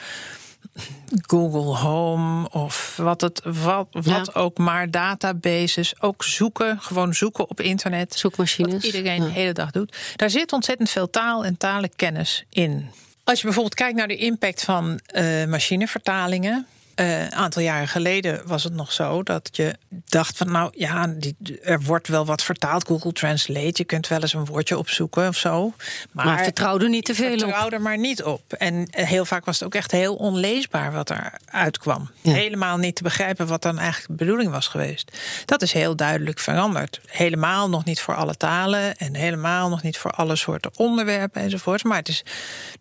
Google 1.27 1.77
Home 1.77 2.49
of 2.51 2.97
wat, 2.97 3.21
het, 3.21 3.41
wat, 3.45 3.87
wat 3.91 4.05
Ja. 4.05 4.25
ook 4.33 4.59
maar, 4.59 4.91
databases, 4.91 6.01
ook 6.01 6.25
zoeken, 6.25 6.81
gewoon 6.81 7.15
zoeken 7.15 7.51
op 7.51 7.61
internet. 7.61 8.15
Zoekmachines. 8.15 8.73
Wat 8.73 8.83
iedereen 8.85 9.21
Ja. 9.23 9.27
de 9.29 9.33
hele 9.33 9.53
dag 9.53 9.71
doet. 9.71 9.97
Daar 10.17 10.31
zit 10.31 10.53
ontzettend 10.53 10.91
veel 10.91 11.11
taal 11.11 11.45
en 11.45 11.57
talenkennis 11.57 12.45
in. 12.51 12.91
Als 13.25 13.39
je 13.39 13.45
bijvoorbeeld 13.45 13.75
kijkt 13.75 13.97
naar 13.97 14.09
de 14.09 14.17
impact 14.17 14.63
van 14.65 15.01
eh, 15.07 15.45
machinevertalingen. 15.45 16.67
Eh, 17.03 17.21
een 17.21 17.35
aantal 17.35 17.63
jaren 17.63 17.89
geleden 17.89 18.43
was 18.47 18.65
het 18.65 18.73
nog 18.73 18.93
zo 18.93 19.23
dat 19.23 19.49
je 19.53 19.75
dacht 19.89 20.37
van 20.37 20.51
nou 20.51 20.73
ja, 20.75 21.07
die, 21.07 21.61
er 21.63 21.83
wordt 21.83 22.09
wel 22.09 22.27
wat 22.27 22.43
vertaald. 22.43 22.87
Google 22.87 23.13
Translate, 23.13 23.73
je 23.75 23.85
kunt 23.85 24.09
wel 24.09 24.21
eens 24.21 24.33
een 24.33 24.45
woordje 24.45 24.79
opzoeken 24.79 25.29
of 25.29 25.37
zo. 25.37 25.73
Maar, 26.13 26.27
Maar 26.27 26.43
vertrouw 26.43 26.79
er 26.79 26.89
niet 26.89 27.05
te 27.05 27.15
veel 27.15 27.33
op. 27.33 27.39
Vertrouw 27.39 27.69
er 27.69 27.81
maar 27.81 27.99
niet 27.99 28.23
op. 28.23 28.53
En 28.53 28.87
eh, 28.91 29.07
heel 29.07 29.25
vaak 29.25 29.45
was 29.45 29.59
het 29.59 29.65
ook 29.65 29.75
echt 29.75 29.91
heel 29.91 30.15
onleesbaar 30.15 30.93
wat 30.93 31.11
er 31.11 31.33
uitkwam. 31.45 32.11
Ja. 32.21 32.33
Helemaal 32.33 32.77
niet 32.77 32.97
te 32.97 33.03
begrijpen 33.03 33.47
wat 33.47 33.63
dan 33.63 33.79
eigenlijk 33.79 34.19
de 34.19 34.25
bedoeling 34.25 34.51
was 34.51 34.67
geweest. 34.67 35.19
Dat 35.45 35.63
is 35.63 35.73
heel 35.73 35.97
duidelijk 35.97 36.39
veranderd. 36.39 37.01
Helemaal 37.07 37.69
nog 37.69 37.85
niet 37.85 38.01
voor 38.01 38.15
alle 38.15 38.37
talen 38.37 38.97
en 38.97 39.15
helemaal 39.15 39.69
nog 39.69 39.83
niet 39.83 39.99
voor 39.99 40.11
alle 40.11 40.37
soorten 40.37 40.71
onderwerpen 40.77 41.43
enzovoort. 41.43 41.85
Maar 41.85 41.99
het 41.99 42.09
is 42.09 42.25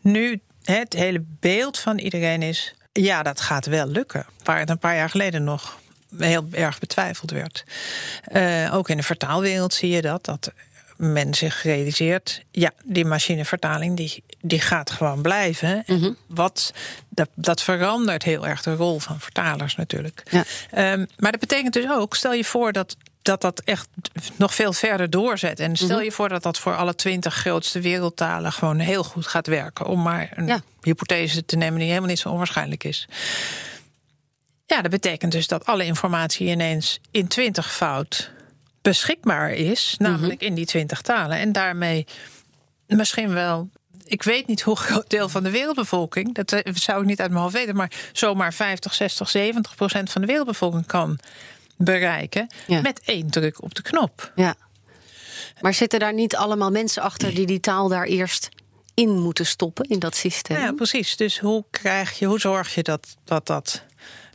nu 0.02 0.42
het 0.64 0.94
hele 0.94 1.24
beeld 1.40 1.80
van 1.80 1.98
iedereen 1.98 2.42
is. 2.42 2.74
Ja, 2.92 3.24
dat 3.24 3.42
gaat 3.42 3.66
wel 3.66 3.88
lukken. 3.88 4.26
Waar 4.44 4.60
het 4.60 4.70
een 4.70 4.80
paar 4.80 4.96
jaar 4.96 5.10
geleden 5.10 5.44
nog 5.44 5.80
heel 6.18 6.48
erg 6.52 6.80
betwijfeld 6.80 7.32
werd. 7.32 7.64
Eh, 8.24 8.74
ook 8.74 8.90
in 8.90 8.98
de 8.98 9.04
vertaalwereld 9.04 9.74
zie 9.74 9.90
je 9.90 10.02
dat. 10.02 10.26
Dat 10.26 10.52
men 10.98 11.34
zich 11.34 11.64
realiseert, 11.64 12.44
ja, 12.52 12.72
die 12.84 13.06
machinevertaling 13.06 13.98
die, 13.98 14.24
die 14.42 14.62
gaat 14.62 14.92
gewoon 14.92 15.22
blijven. 15.22 15.84
En 15.86 16.18
Wat, 16.28 16.74
dat, 17.10 17.30
dat 17.36 17.62
verandert 17.62 18.24
heel 18.24 18.48
erg 18.48 18.62
de 18.62 18.76
rol 18.76 19.00
van 19.00 19.20
vertalers 19.20 19.76
natuurlijk. 19.76 20.24
Ja. 20.30 20.44
Ehm, 20.72 21.06
maar 21.18 21.32
dat 21.32 21.40
betekent 21.40 21.74
dus 21.74 21.90
ook, 21.90 22.16
stel 22.16 22.34
je 22.34 22.46
voor 22.46 22.72
dat 22.72 22.96
dat 23.22 23.42
dat 23.42 23.60
echt 23.62 23.88
nog 24.36 24.54
veel 24.56 24.74
verder 24.74 25.10
doorzet. 25.10 25.60
En 25.60 25.76
stel 25.76 26.02
je 26.02 26.12
voor 26.12 26.30
dat 26.30 26.44
dat 26.44 26.58
voor 26.60 26.76
alle 26.76 26.96
twintig 26.96 27.36
grootste 27.36 27.80
wereldtalen 27.80 28.52
gewoon 28.52 28.80
heel 28.80 29.04
goed 29.04 29.28
gaat 29.28 29.48
werken. 29.48 29.86
Om 29.86 30.02
maar 30.02 30.32
een 30.36 30.48
Ja. 30.48 30.62
hypothese 30.82 31.46
te 31.46 31.56
nemen 31.56 31.80
die 31.80 31.88
helemaal 31.88 32.10
niet 32.10 32.20
zo 32.20 32.30
onwaarschijnlijk 32.30 32.84
is. 32.84 33.08
Ja, 34.66 34.82
dat 34.82 34.92
betekent 34.92 35.32
dus 35.32 35.48
dat 35.48 35.66
alle 35.66 35.86
informatie 35.86 36.48
ineens 36.48 37.00
in 37.12 37.28
twintig 37.28 37.74
fout 37.74 38.32
beschikbaar 38.82 39.52
is, 39.52 39.96
namelijk 39.98 40.42
in 40.42 40.54
die 40.54 40.66
twintig 40.66 41.02
talen. 41.02 41.38
En 41.38 41.52
daarmee 41.52 42.06
misschien 42.88 43.34
wel. 43.34 43.70
Ik 44.04 44.24
weet 44.24 44.48
niet 44.48 44.62
hoe 44.62 44.76
groot 44.76 45.10
deel 45.10 45.30
van 45.30 45.44
de 45.44 45.50
wereldbevolking, 45.50 46.34
dat 46.36 46.52
eh, 46.52 46.74
zou 46.74 47.02
ik 47.02 47.08
niet 47.08 47.20
uit 47.20 47.30
mijn 47.30 47.42
hoofd 47.42 47.56
weten, 47.56 47.76
maar 47.76 47.92
zomaar 48.14 48.54
50, 48.54 48.94
60, 48.94 49.30
70 49.30 49.76
procent 49.76 50.12
van 50.12 50.22
de 50.22 50.28
wereldbevolking 50.28 50.86
kan 50.86 51.20
bereiken 51.84 52.48
Ja. 52.68 52.82
met 52.82 53.02
één 53.06 53.30
druk 53.30 53.64
op 53.64 53.76
de 53.76 53.82
knop. 53.82 54.32
Ja. 54.36 54.56
Maar 55.62 55.74
zitten 55.74 56.00
daar 56.00 56.14
niet 56.14 56.36
allemaal 56.36 56.72
mensen 56.72 57.02
achter 57.02 57.36
die 57.36 57.46
die 57.46 57.60
taal 57.60 57.88
daar 57.88 58.06
eerst 58.06 58.50
in 58.94 59.20
moeten 59.20 59.46
stoppen 59.46 59.86
in 59.90 60.00
dat 60.00 60.16
systeem? 60.16 60.58
Ja, 60.58 60.72
precies. 60.72 61.16
Dus 61.16 61.40
hoe 61.40 61.64
krijg 61.72 62.20
je, 62.20 62.26
hoe 62.26 62.40
zorg 62.40 62.76
je 62.76 62.84
dat 62.84 63.18
dat. 63.24 63.48
dat 63.48 63.84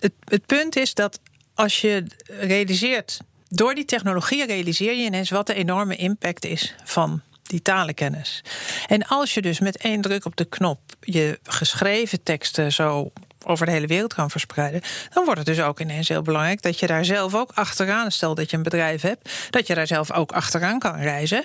het, 0.00 0.12
het 0.24 0.46
punt 0.46 0.76
is 0.76 0.94
dat 0.94 1.20
als 1.54 1.80
je 1.80 2.04
realiseert, 2.26 3.18
door 3.48 3.74
die 3.74 3.84
technologie 3.84 4.46
realiseer 4.46 4.94
je 4.94 5.04
ineens 5.04 5.30
wat 5.30 5.46
de 5.46 5.54
enorme 5.54 5.96
impact 5.96 6.44
is 6.44 6.74
van 6.84 7.22
die 7.42 7.62
talenkennis. 7.62 8.44
En 8.86 9.06
als 9.06 9.34
je 9.34 9.42
dus 9.42 9.60
met 9.60 9.76
één 9.76 10.00
druk 10.00 10.24
op 10.24 10.36
de 10.36 10.44
knop 10.44 10.80
je 11.00 11.38
geschreven 11.42 12.22
teksten 12.22 12.72
zo 12.72 13.12
over 13.48 13.66
de 13.66 13.72
hele 13.72 13.86
wereld 13.86 14.14
kan 14.14 14.30
verspreiden, 14.30 14.80
dan 15.12 15.24
wordt 15.24 15.38
het 15.38 15.48
dus 15.56 15.60
ook 15.64 15.80
ineens 15.80 16.08
heel 16.08 16.22
belangrijk 16.22 16.62
dat 16.62 16.78
je 16.78 16.86
daar 16.86 17.04
zelf 17.04 17.34
ook 17.34 17.50
achteraan, 17.54 18.10
stel 18.10 18.34
dat 18.34 18.50
je 18.50 18.56
een 18.56 18.62
bedrijf 18.62 19.02
hebt, 19.02 19.30
dat 19.50 19.66
je 19.66 19.74
daar 19.74 19.86
zelf 19.86 20.12
ook 20.12 20.32
achteraan 20.32 20.78
kan 20.78 20.96
reizen, 20.96 21.44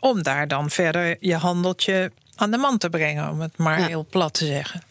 om 0.00 0.22
daar 0.22 0.48
dan 0.48 0.70
verder 0.70 1.16
je 1.20 1.34
handeltje 1.36 2.12
aan 2.34 2.50
de 2.50 2.56
man 2.56 2.78
te 2.78 2.88
brengen, 2.90 3.30
om 3.30 3.40
het 3.40 3.56
maar 3.56 3.80
Ja. 3.80 3.86
heel 3.86 4.06
plat 4.10 4.34
te 4.34 4.46
zeggen. 4.46 4.82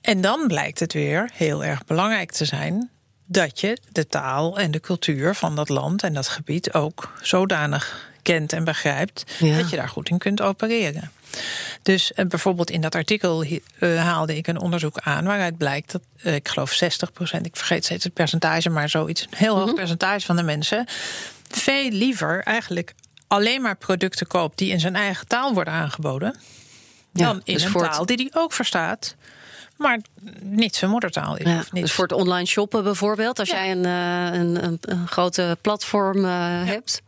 En 0.00 0.20
dan 0.20 0.46
blijkt 0.46 0.80
het 0.80 0.92
weer 0.92 1.30
heel 1.34 1.64
erg 1.64 1.84
belangrijk 1.84 2.32
te 2.32 2.44
zijn 2.44 2.90
dat 3.26 3.60
je 3.60 3.78
de 3.92 4.06
taal 4.06 4.58
en 4.58 4.70
de 4.70 4.80
cultuur 4.80 5.34
van 5.34 5.56
dat 5.56 5.68
land 5.68 6.02
en 6.02 6.14
dat 6.14 6.28
gebied 6.28 6.72
ook 6.74 7.12
zodanig 7.22 8.10
kent 8.22 8.52
en 8.52 8.64
begrijpt 8.64 9.24
Ja. 9.38 9.56
dat 9.58 9.70
je 9.70 9.76
daar 9.76 9.88
goed 9.88 10.08
in 10.08 10.18
kunt 10.18 10.40
opereren. 10.40 11.10
Dus 11.82 12.12
eh, 12.12 12.26
bijvoorbeeld 12.26 12.70
in 12.70 12.80
dat 12.80 12.94
artikel 12.94 13.42
eh, 13.42 13.60
haalde 14.02 14.36
ik 14.36 14.46
een 14.46 14.60
onderzoek 14.60 14.98
aan 14.98 15.24
waaruit 15.24 15.56
blijkt 15.58 15.92
dat, 15.92 16.02
eh, 16.22 16.34
ik 16.34 16.48
geloof 16.48 16.72
60% 16.72 17.40
ik 17.42 17.56
vergeet 17.56 17.84
steeds 17.84 18.04
het 18.04 18.12
percentage, 18.14 18.70
maar 18.70 18.88
zoiets, 18.88 19.22
een 19.22 19.28
heel 19.36 19.58
hoog 19.58 19.74
percentage 19.74 20.26
van 20.26 20.36
de 20.36 20.42
mensen 20.42 20.84
veel 21.48 21.90
liever 21.90 22.42
eigenlijk 22.42 22.94
alleen 23.26 23.62
maar 23.62 23.76
producten 23.76 24.26
koopt 24.26 24.58
die 24.58 24.70
in 24.70 24.80
zijn 24.80 24.96
eigen 24.96 25.26
taal 25.26 25.54
worden 25.54 25.72
aangeboden, 25.74 26.34
Ja, 27.12 27.26
dan 27.26 27.40
in 27.44 27.54
dus 27.54 27.64
een 27.64 27.72
het- 27.72 27.92
taal 27.92 28.06
die 28.06 28.16
hij 28.32 28.42
ook 28.42 28.52
verstaat, 28.52 29.14
maar 29.76 29.98
niet 30.40 30.76
zijn 30.76 30.90
moedertaal 30.90 31.36
is. 31.36 31.44
Ja, 31.46 31.58
of 31.58 31.72
niet. 31.72 31.82
dus 31.82 31.92
voor 31.92 32.04
het 32.04 32.12
online 32.12 32.46
shoppen 32.46 32.82
bijvoorbeeld, 32.84 33.38
als 33.38 33.48
Ja. 33.50 33.56
jij 33.56 33.70
een, 33.70 33.84
een, 33.84 34.64
een, 34.64 34.78
een 34.80 35.08
grote 35.08 35.56
platform 35.60 36.24
hebt. 36.24 37.02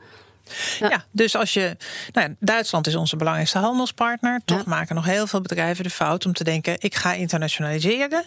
Ja. 0.79 1.05
dus 1.11 1.37
als 1.37 1.53
je. 1.53 1.77
Nou 2.13 2.29
ja, 2.29 2.35
Duitsland 2.41 2.87
is 2.87 2.95
onze 2.95 3.17
belangrijkste 3.17 3.59
handelspartner. 3.59 4.41
Toch 4.45 4.59
Ja. 4.59 4.65
maken 4.67 4.95
nog 4.95 5.05
heel 5.05 5.27
veel 5.27 5.41
bedrijven 5.41 5.85
de 5.85 5.91
fout 5.91 6.27
om 6.27 6.33
te 6.33 6.45
denken: 6.45 6.77
ik 6.79 6.95
ga 6.95 7.13
internationaliseren. 7.13 8.25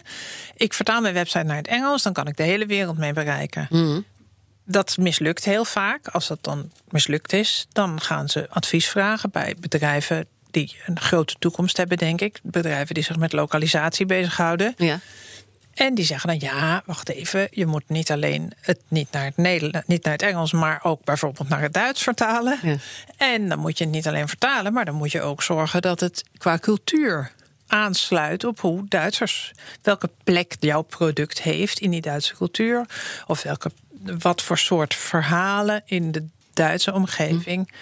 Ik 0.56 0.74
vertaal 0.74 1.00
mijn 1.00 1.14
website 1.14 1.44
naar 1.44 1.56
het 1.56 1.68
Engels, 1.68 2.02
dan 2.02 2.12
kan 2.12 2.26
ik 2.26 2.36
de 2.36 2.42
hele 2.42 2.66
wereld 2.66 2.98
mee 2.98 3.12
bereiken. 3.12 3.66
Mhm. 3.70 4.00
Dat 4.66 4.96
mislukt 4.96 5.44
heel 5.44 5.64
vaak. 5.64 6.08
Als 6.08 6.26
dat 6.26 6.38
dan 6.40 6.70
mislukt 6.88 7.32
is, 7.32 7.66
dan 7.72 8.00
gaan 8.00 8.28
ze 8.28 8.46
advies 8.50 8.88
vragen 8.88 9.30
bij 9.30 9.56
bedrijven 9.60 10.26
die 10.50 10.76
een 10.86 11.00
grote 11.00 11.34
toekomst 11.38 11.76
hebben, 11.76 11.98
denk 11.98 12.20
ik. 12.20 12.40
Bedrijven 12.42 12.94
die 12.94 13.04
zich 13.04 13.16
met 13.16 13.32
lokalisatie 13.32 14.06
bezighouden. 14.06 14.74
Ja. 14.76 14.98
En 15.74 15.94
die 15.94 16.04
zeggen 16.04 16.28
dan 16.28 16.38
ja, 16.38 16.82
wacht 16.86 17.08
even, 17.08 17.48
je 17.50 17.66
moet 17.66 17.88
niet 17.88 18.10
alleen 18.10 18.52
het 18.60 18.80
niet 18.88 19.10
naar 19.10 19.24
het 19.24 19.36
Nederlands, 19.36 19.88
niet 19.88 20.04
naar 20.04 20.12
het 20.12 20.22
Engels, 20.22 20.52
maar 20.52 20.80
ook 20.82 21.04
bijvoorbeeld 21.04 21.48
naar 21.48 21.60
het 21.60 21.72
Duits 21.72 22.02
vertalen. 22.02 22.58
Ja. 22.62 22.76
En 23.16 23.48
dan 23.48 23.58
moet 23.58 23.78
je 23.78 23.84
het 23.84 23.92
niet 23.92 24.06
alleen 24.06 24.28
vertalen, 24.28 24.72
maar 24.72 24.84
dan 24.84 24.94
moet 24.94 25.12
je 25.12 25.22
ook 25.22 25.42
zorgen 25.42 25.82
dat 25.82 26.00
het 26.00 26.24
qua 26.38 26.58
cultuur 26.58 27.32
aansluit 27.66 28.44
op 28.44 28.60
hoe 28.60 28.84
Duitsers, 28.88 29.52
welke 29.82 30.10
plek 30.24 30.56
jouw 30.60 30.82
product 30.82 31.42
heeft 31.42 31.78
in 31.78 31.90
die 31.90 32.00
Duitse 32.00 32.34
cultuur, 32.34 32.86
of 33.26 33.42
welke, 33.42 33.70
wat 34.18 34.42
voor 34.42 34.58
soort 34.58 34.94
verhalen 34.94 35.82
in 35.84 36.12
de 36.12 36.26
Duitse 36.52 36.92
omgeving 36.92 37.72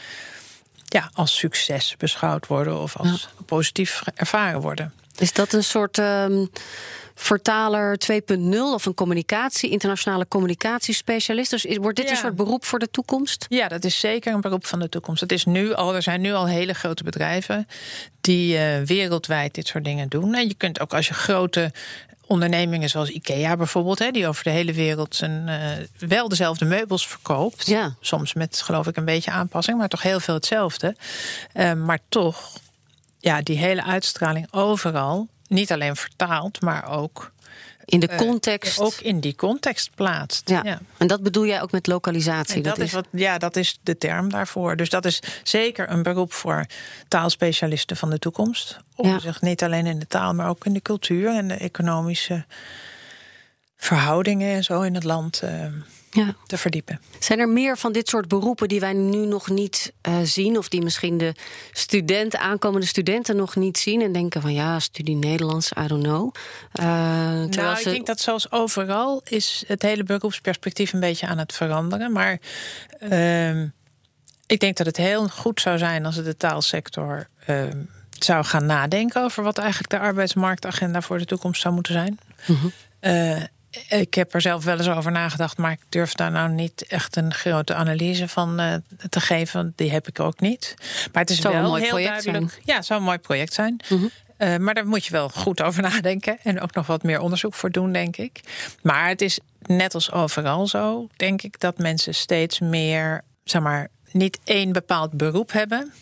ja, 0.85 1.11
als 1.13 1.39
succes 1.39 1.95
beschouwd 1.99 2.47
worden 2.47 2.81
of 2.81 2.97
als 2.97 3.29
positief 3.47 4.03
ervaren 4.15 4.61
worden. 4.61 4.93
Is 5.19 5.33
dat 5.33 5.53
een 5.53 5.65
soort 5.65 5.99
um, 5.99 6.51
vertaler 7.23 7.99
2.0 8.13 8.59
of 8.59 8.87
een 8.87 8.95
communicatie, 8.95 9.71
internationale 9.71 10.29
communicatiespecialist? 10.29 11.51
Dus 11.51 11.77
wordt 11.81 11.97
dit 11.97 12.11
een 12.11 12.17
soort 12.17 12.37
beroep 12.37 12.65
voor 12.65 12.79
de 12.79 12.91
toekomst? 12.91 13.47
Ja, 13.49 13.69
dat 13.69 13.85
is 13.85 14.01
zeker 14.01 14.35
een 14.35 14.41
beroep 14.41 14.67
van 14.67 14.79
de 14.79 14.89
toekomst. 14.89 15.21
Het 15.21 15.33
is 15.33 15.45
nu 15.45 15.75
al, 15.75 15.95
er 15.95 16.03
zijn 16.03 16.21
nu 16.21 16.33
al 16.33 16.47
hele 16.47 16.75
grote 16.75 17.05
bedrijven 17.05 17.67
die 18.21 18.57
uh, 18.57 18.81
wereldwijd 18.81 19.55
dit 19.55 19.67
soort 19.67 19.85
dingen 19.85 20.09
doen. 20.09 20.35
En 20.35 20.49
je 20.49 20.55
kunt 20.55 20.81
ook 20.81 20.95
als 20.95 21.09
je 21.09 21.15
grote 21.15 21.73
ondernemingen 22.27 22.89
zoals 22.89 23.09
IKEA 23.09 23.57
bijvoorbeeld, 23.57 23.99
hè, 23.99 24.11
die 24.11 24.27
over 24.27 24.45
de 24.45 24.51
hele 24.51 24.73
wereld 24.73 25.17
zijn, 25.17 25.49
uh, 25.49 26.09
wel 26.09 26.29
dezelfde 26.29 26.65
meubels 26.65 27.07
verkoopt. 27.07 27.67
Ja. 27.67 27.95
Soms 28.01 28.35
met, 28.35 28.61
geloof 28.61 28.87
ik, 28.87 28.97
een 28.97 29.05
beetje 29.05 29.31
aanpassing, 29.31 29.79
maar 29.79 29.89
toch 29.89 30.03
heel 30.03 30.21
veel 30.21 30.35
hetzelfde. 30.35 30.97
Uh, 31.55 31.73
maar 31.73 31.99
toch, 32.09 32.53
ja, 33.19 33.43
die 33.43 33.59
hele 33.59 33.85
uitstraling 33.85 34.47
overal, 34.51 35.29
niet 35.53 35.73
alleen 35.73 35.97
vertaald, 35.97 36.61
maar 36.61 36.91
ook 36.91 37.33
in 37.85 38.01
de 38.01 38.15
context. 38.17 38.79
Uh, 38.79 38.85
ook 38.85 38.95
in 38.95 39.21
die 39.21 39.35
context 39.35 39.91
plaatst. 39.95 40.49
Ja. 40.49 40.61
ja. 40.65 40.81
En 40.97 41.07
dat 41.07 41.23
bedoel 41.23 41.47
jij 41.47 41.63
ook 41.63 41.71
met 41.71 41.87
lokalisatie? 41.87 42.57
En 42.57 42.63
dat, 42.63 42.79
is 42.79 42.93
wat, 42.93 43.07
ja, 43.11 43.39
dat 43.39 43.57
is 43.57 43.79
de 43.83 43.99
term 43.99 44.31
daarvoor. 44.31 44.77
Dus 44.77 44.91
dat 44.91 45.05
is 45.05 45.23
zeker 45.43 45.91
een 45.91 46.03
beroep 46.03 46.33
voor 46.33 46.67
taalspecialisten 47.09 47.97
van 47.97 48.11
de 48.11 48.19
toekomst. 48.19 48.79
Om 48.97 49.09
ja. 49.09 49.19
zich 49.19 49.41
niet 49.41 49.63
alleen 49.63 49.87
in 49.87 49.99
de 49.99 50.07
taal, 50.07 50.35
maar 50.35 50.49
ook 50.49 50.65
in 50.65 50.73
de 50.73 50.83
cultuur 50.83 51.35
en 51.35 51.49
de 51.49 51.55
economische 51.55 52.45
verhoudingen 53.77 54.55
en 54.55 54.65
zo 54.65 54.81
in 54.81 54.95
het 54.95 55.05
land 55.05 55.41
uh, 55.45 55.51
ja. 56.15 56.35
te 56.47 56.59
verdiepen. 56.59 57.01
Zijn 57.19 57.39
er 57.39 57.49
meer 57.49 57.79
van 57.79 57.93
dit 57.93 58.09
soort 58.09 58.29
beroepen 58.29 58.69
die 58.69 58.81
wij 58.81 58.93
nu 58.93 59.27
nog 59.27 59.49
niet 59.49 59.93
uh, 60.09 60.19
zien, 60.23 60.59
of 60.59 60.69
die 60.69 60.83
misschien 60.83 61.19
de 61.19 61.35
studenten, 61.73 62.41
aankomende 62.41 62.87
studenten 62.87 63.37
nog 63.37 63.57
niet 63.57 63.79
zien 63.79 64.03
en 64.03 64.13
denken 64.13 64.41
van 64.41 64.53
ja, 64.53 64.79
studie 64.79 65.17
Nederlands, 65.17 65.73
I 65.85 65.87
don't 65.87 66.03
know. 66.03 66.35
Uh, 66.81 66.85
nou, 67.45 67.79
ik 67.79 67.85
denk 67.85 68.07
dat 68.07 68.21
zoals 68.21 68.51
overal 68.51 69.21
is 69.25 69.65
het 69.67 69.83
hele 69.83 70.05
beroepsperspectief 70.05 70.93
een 70.93 71.01
beetje 71.01 71.27
aan 71.27 71.39
het 71.39 71.53
veranderen, 71.53 72.13
maar 72.13 72.39
uh, 73.01 73.63
ik 74.47 74.61
denk 74.61 74.77
dat 74.77 74.87
het 74.87 74.97
heel 74.97 75.29
goed 75.29 75.61
zou 75.61 75.79
zijn 75.79 76.07
als 76.07 76.23
de 76.23 76.37
taalsector 76.37 77.27
ehm, 77.47 77.79
zou 78.19 78.45
gaan 78.45 78.67
nadenken 78.67 79.23
over 79.23 79.43
wat 79.43 79.59
eigenlijk 79.59 79.91
de 79.91 79.99
arbeidsmarktagenda 79.99 81.01
voor 81.01 81.19
de 81.19 81.25
toekomst 81.25 81.61
zou 81.61 81.75
moeten 81.75 81.93
zijn. 81.93 82.19
Mm 82.47 82.57
-hmm. 82.57 82.73
Ik 83.89 84.15
heb 84.15 84.35
er 84.35 84.41
zelf 84.41 84.65
wel 84.65 84.79
eens 84.79 84.89
over 84.89 85.13
nagedacht, 85.13 85.59
maar 85.59 85.73
ik 85.73 85.81
durf 85.89 86.13
daar 86.13 86.31
nou 86.31 86.51
niet 86.51 86.87
echt 86.87 87.17
een 87.17 87.35
grote 87.35 87.75
analyse 87.75 88.29
van 88.29 88.61
uh, 88.61 88.75
te 89.09 89.21
geven. 89.21 89.73
Die 89.77 89.91
heb 89.91 90.09
ik 90.09 90.21
ook 90.21 90.41
niet. 90.41 90.75
Maar 91.13 91.23
het 91.23 91.31
is 91.31 91.41
zou 91.41 91.55
wel 91.55 91.63
een 91.63 91.69
mooi 91.69 91.83
heel 91.83 91.91
project 91.91 92.25
duidelijk. 92.25 92.53
Zijn. 92.53 92.63
Ja, 92.65 92.75
het 92.75 92.87
zou 92.87 93.01
een 93.01 93.07
mooi 93.07 93.19
project 93.19 93.53
zijn. 93.53 93.81
Mm 93.89 93.99
-hmm. 93.99 94.11
uh, 94.39 94.57
maar 94.57 94.75
daar 94.75 94.87
moet 94.87 95.05
je 95.05 95.13
wel 95.13 95.29
goed 95.29 95.63
over 95.63 95.83
nadenken. 95.91 96.39
En 96.43 96.61
ook 96.61 96.75
nog 96.75 96.87
wat 96.87 97.03
meer 97.03 97.21
onderzoek 97.21 97.55
voor 97.55 97.71
doen, 97.71 97.93
denk 97.93 98.17
ik. 98.17 98.41
Maar 98.83 99.09
het 99.09 99.23
is 99.23 99.39
net 99.63 99.95
als 99.95 100.13
overal 100.13 100.67
zo, 100.67 101.09
denk 101.17 101.43
ik, 101.43 101.61
dat 101.61 101.79
mensen 101.79 102.15
steeds 102.15 102.61
meer, 102.61 103.25
zeg 103.45 103.63
maar, 103.63 103.89
niet 104.11 104.39
één 104.45 104.73
bepaald 104.73 105.13
beroep 105.13 105.53
hebben 105.53 105.93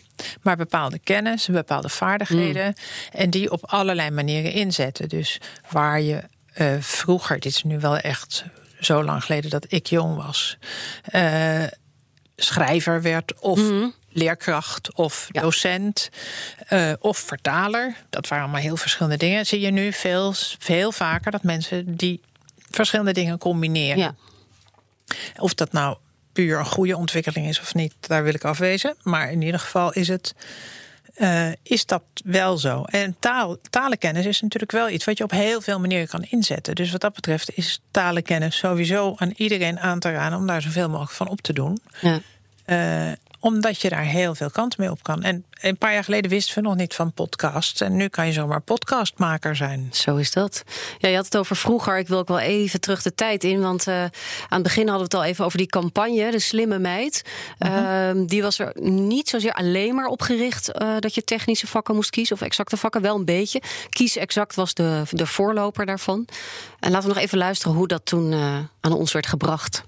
maar 0.41 0.57
bepaalde 0.57 0.99
kennis, 0.99 1.47
bepaalde 1.47 1.89
vaardigheden. 1.89 2.65
Mm. 2.65 2.73
En 3.19 3.29
die 3.29 3.51
op 3.51 3.65
allerlei 3.65 4.09
manieren 4.09 4.51
inzetten. 4.51 5.09
Dus 5.09 5.37
waar 5.69 6.01
je 6.01 6.23
uh, 6.57 6.75
vroeger, 6.79 7.39
dit 7.39 7.51
is 7.51 7.63
nu 7.63 7.79
wel 7.79 7.97
echt 7.97 8.45
zo 8.79 9.03
lang 9.03 9.23
geleden 9.23 9.49
dat 9.49 9.65
ik 9.67 9.87
jong 9.87 10.15
was, 10.15 10.57
uh, 11.15 11.63
schrijver 12.35 13.01
werd 13.01 13.39
of 13.39 13.59
mm. 13.59 13.93
leerkracht 14.09 14.93
of 14.93 15.27
ja. 15.31 15.41
docent 15.41 16.09
uh, 16.69 16.93
of 16.99 17.17
vertaler. 17.17 17.95
Dat 18.09 18.27
waren 18.27 18.43
allemaal 18.43 18.61
heel 18.61 18.77
verschillende 18.77 19.17
dingen. 19.17 19.45
Zie 19.45 19.59
je 19.59 19.71
nu 19.71 19.93
veel, 19.93 20.33
veel 20.59 20.91
vaker 20.91 21.31
dat 21.31 21.43
mensen 21.43 21.95
die 21.95 22.21
verschillende 22.69 23.13
dingen 23.13 23.37
combineren. 23.37 23.97
Ja. 23.97 24.15
Of 25.37 25.53
dat 25.53 25.71
nou 25.71 25.97
puur 26.33 26.59
een 26.59 26.65
goede 26.65 26.97
ontwikkeling 26.97 27.47
is 27.47 27.59
of 27.59 27.73
niet, 27.73 27.93
daar 27.99 28.23
wil 28.23 28.33
ik 28.33 28.43
afwezen. 28.43 28.95
Maar 29.03 29.31
in 29.31 29.41
ieder 29.41 29.59
geval 29.59 29.93
is 29.93 30.07
het. 30.07 30.35
Uh, 31.21 31.47
is 31.63 31.85
dat 31.85 32.03
wel 32.23 32.57
zo? 32.57 32.83
En 32.83 33.15
taal, 33.19 33.57
talenkennis 33.69 34.25
is 34.25 34.41
natuurlijk 34.41 34.71
wel 34.71 34.89
iets 34.89 35.05
wat 35.05 35.17
je 35.17 35.23
op 35.23 35.31
heel 35.31 35.61
veel 35.61 35.79
manieren 35.79 36.07
kan 36.07 36.23
inzetten. 36.29 36.75
Dus 36.75 36.91
wat 36.91 37.01
dat 37.01 37.13
betreft 37.13 37.57
is 37.57 37.81
talenkennis 37.91 38.57
sowieso 38.57 39.13
aan 39.17 39.33
iedereen 39.35 39.79
aan 39.79 39.99
te 39.99 40.11
raden 40.11 40.37
om 40.37 40.47
daar 40.47 40.61
zoveel 40.61 40.89
mogelijk 40.89 41.11
van 41.11 41.27
op 41.27 41.41
te 41.41 41.53
doen. 41.53 41.81
Ja. 42.01 42.19
Uh, 42.65 43.11
omdat 43.41 43.81
je 43.81 43.89
daar 43.89 44.03
heel 44.03 44.35
veel 44.35 44.49
kant 44.49 44.77
mee 44.77 44.91
op 44.91 45.03
kan. 45.03 45.23
En 45.23 45.45
een 45.61 45.77
paar 45.77 45.93
jaar 45.93 46.03
geleden 46.03 46.29
wisten 46.29 46.55
we 46.55 46.61
nog 46.61 46.75
niet 46.75 46.93
van 46.93 47.13
podcasts. 47.13 47.81
En 47.81 47.95
nu 47.95 48.07
kan 48.07 48.25
je 48.25 48.33
zomaar 48.33 48.61
podcastmaker 48.61 49.55
zijn. 49.55 49.89
Zo 49.91 50.15
is 50.15 50.31
dat. 50.31 50.63
Ja, 50.97 51.09
je 51.09 51.15
had 51.15 51.25
het 51.25 51.37
over 51.37 51.55
vroeger. 51.55 51.97
Ik 51.97 52.07
wil 52.07 52.17
ook 52.17 52.27
wel 52.27 52.39
even 52.39 52.81
terug 52.81 53.01
de 53.01 53.15
tijd 53.15 53.43
in. 53.43 53.61
Want 53.61 53.87
uh, 53.87 54.03
aan 54.03 54.11
het 54.49 54.63
begin 54.63 54.87
hadden 54.87 55.09
we 55.09 55.15
het 55.15 55.23
al 55.23 55.29
even 55.29 55.45
over 55.45 55.57
die 55.57 55.67
campagne, 55.67 56.31
de 56.31 56.39
slimme 56.39 56.79
meid. 56.79 57.23
-huh. 57.57 58.15
uh, 58.15 58.27
die 58.27 58.41
was 58.41 58.59
er 58.59 58.71
niet 58.81 59.29
zozeer 59.29 59.53
alleen 59.53 59.95
maar 59.95 60.07
op 60.07 60.21
gericht 60.21 60.71
uh, 60.81 60.95
dat 60.99 61.15
je 61.15 61.23
technische 61.23 61.67
vakken 61.67 61.95
moest 61.95 62.09
kiezen. 62.09 62.35
Of 62.35 62.41
exacte 62.41 62.77
vakken, 62.77 63.01
wel 63.01 63.15
een 63.15 63.25
beetje. 63.25 63.61
Kies 63.89 64.17
exact 64.17 64.55
was 64.55 64.73
de, 64.73 65.03
de 65.09 65.27
voorloper 65.27 65.85
daarvan. 65.85 66.27
En 66.79 66.91
laten 66.91 67.07
we 67.07 67.13
nog 67.13 67.23
even 67.23 67.37
luisteren 67.37 67.75
hoe 67.75 67.87
dat 67.87 68.05
toen 68.05 68.31
uh, 68.31 68.57
aan 68.81 68.93
ons 68.93 69.11
werd 69.11 69.27
gebracht. 69.27 69.83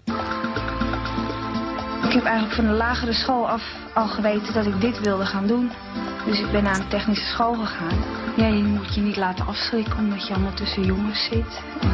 Ik 2.13 2.19
heb 2.19 2.27
eigenlijk 2.27 2.55
van 2.55 2.67
de 2.67 2.77
lagere 2.77 3.13
school 3.13 3.49
af 3.49 3.63
al 3.93 4.07
geweten 4.07 4.53
dat 4.53 4.65
ik 4.65 4.81
dit 4.81 4.99
wilde 4.99 5.25
gaan 5.25 5.47
doen. 5.47 5.71
Dus 6.25 6.39
ik 6.39 6.51
ben 6.51 6.63
naar 6.63 6.79
een 6.79 6.87
technische 6.87 7.25
school 7.25 7.53
gegaan. 7.53 7.97
Ja, 8.35 8.47
je 8.47 8.63
moet 8.63 8.95
je 8.95 9.01
niet 9.01 9.15
laten 9.15 9.45
afschrikken 9.45 9.97
omdat 9.97 10.27
je 10.27 10.33
allemaal 10.33 10.53
tussen 10.53 10.83
jongens 10.83 11.23
zit. 11.23 11.61
En 11.81 11.89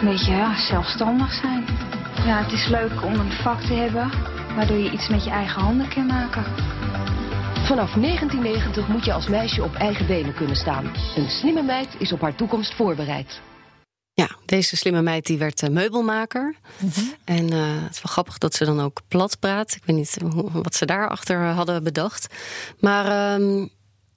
een 0.00 0.08
beetje 0.08 0.32
ja, 0.32 0.56
zelfstandig 0.56 1.32
zijn. 1.32 1.64
Ja, 2.24 2.42
het 2.42 2.52
is 2.52 2.68
leuk 2.68 3.04
om 3.04 3.12
een 3.12 3.32
vak 3.32 3.60
te 3.60 3.74
hebben 3.74 4.10
waardoor 4.54 4.76
je 4.76 4.90
iets 4.90 5.08
met 5.08 5.24
je 5.24 5.30
eigen 5.30 5.62
handen 5.62 5.88
kan 5.88 6.06
maken. 6.06 6.44
Vanaf 7.64 7.92
1990 7.92 8.88
moet 8.88 9.04
je 9.04 9.12
als 9.12 9.28
meisje 9.28 9.62
op 9.62 9.74
eigen 9.74 10.06
benen 10.06 10.34
kunnen 10.34 10.56
staan. 10.56 10.84
Een 11.16 11.30
slimme 11.30 11.62
meid 11.62 11.96
is 11.98 12.12
op 12.12 12.20
haar 12.20 12.34
toekomst 12.34 12.74
voorbereid. 12.74 13.40
Ja, 14.16 14.28
deze 14.44 14.76
slimme 14.76 15.02
meid 15.02 15.26
die 15.26 15.38
werd 15.38 15.62
uh, 15.62 15.70
meubelmaker. 15.70 16.54
Mm 16.78 16.90
-hmm. 16.94 17.14
En 17.24 17.52
uh, 17.52 17.82
het 17.82 17.94
is 17.94 18.02
wel 18.02 18.12
grappig 18.12 18.38
dat 18.38 18.54
ze 18.54 18.64
dan 18.64 18.80
ook 18.80 19.00
plat 19.08 19.38
praat. 19.38 19.74
Ik 19.74 19.82
weet 19.84 19.96
niet 19.96 20.16
wat 20.52 20.74
ze 20.74 20.86
daarachter 20.86 21.44
hadden 21.44 21.82
bedacht. 21.82 22.34
Maar 22.80 23.34
um, 23.34 23.68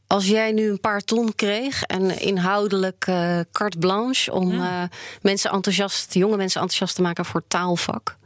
als 0.07 0.27
jij 0.27 0.51
nu 0.51 0.69
een 0.69 0.79
paar 0.79 1.01
ton 1.01 1.35
kreeg 1.35 1.83
en 1.83 2.21
inhoudelijk 2.21 3.07
uh, 3.09 3.39
carte 3.51 3.77
blanche 3.77 4.31
om 4.31 4.61
mensen 5.21 5.51
enthousiast, 5.51 6.13
jonge 6.13 6.37
mensen 6.37 6.61
enthousiast 6.61 6.95
te 6.95 7.01
maken 7.01 7.25
voor 7.25 7.43
taalvak. 7.47 8.17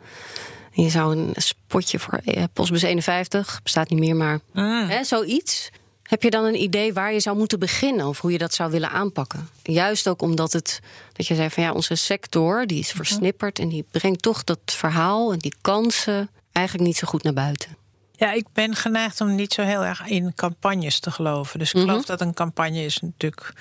En 0.76 0.84
je 0.84 0.90
zou 0.90 1.18
een 1.18 1.34
spotje 1.36 2.00
voor 2.00 2.20
Postbus 2.54 2.82
51, 2.82 3.60
bestaat 3.64 3.90
niet 3.90 4.00
meer, 4.00 4.16
maar 4.16 4.40
mm. 4.54 4.88
hè, 4.88 5.04
zoiets. 5.04 5.70
Heb 6.14 6.24
je 6.24 6.30
dan 6.30 6.46
een 6.46 6.62
idee 6.62 6.94
waar 6.94 7.14
je 7.14 7.20
zou 7.20 7.38
moeten 7.38 7.60
beginnen 7.60 8.08
of 8.08 8.20
hoe 8.20 8.32
je 8.32 8.38
dat 8.38 8.54
zou 8.54 8.72
willen 8.72 8.90
aanpakken? 8.90 9.50
Juist 9.64 10.08
ook 10.08 10.22
omdat 10.22 10.54
het, 10.54 10.80
dat 11.14 11.28
je 11.28 11.36
zei 11.36 11.50
van 11.50 11.64
ja, 11.64 11.72
onze 11.72 11.96
sector 11.96 12.68
die 12.68 12.80
is 12.80 12.92
versnipperd 12.92 13.60
en 13.60 13.70
die 13.70 13.86
brengt 13.92 14.22
toch 14.22 14.44
dat 14.44 14.60
verhaal 14.66 15.32
en 15.32 15.40
die 15.40 15.56
kansen 15.62 16.30
eigenlijk 16.52 16.88
niet 16.88 16.98
zo 16.98 17.08
goed 17.08 17.24
naar 17.24 17.34
buiten. 17.34 17.78
Ja, 18.12 18.32
ik 18.32 18.46
ben 18.54 18.76
geneigd 18.76 19.22
om 19.22 19.36
niet 19.36 19.54
zo 19.54 19.62
heel 19.62 19.86
erg 19.86 20.08
in 20.08 20.34
campagnes 20.36 21.00
te 21.00 21.12
geloven. 21.12 21.60
Dus 21.60 21.74
ik 21.74 21.80
geloof 21.80 21.90
mm 21.90 21.98
-hmm. 21.98 22.06
dat 22.06 22.22
een 22.22 22.34
campagne 22.34 22.86
is 22.86 23.00
natuurlijk 23.00 23.54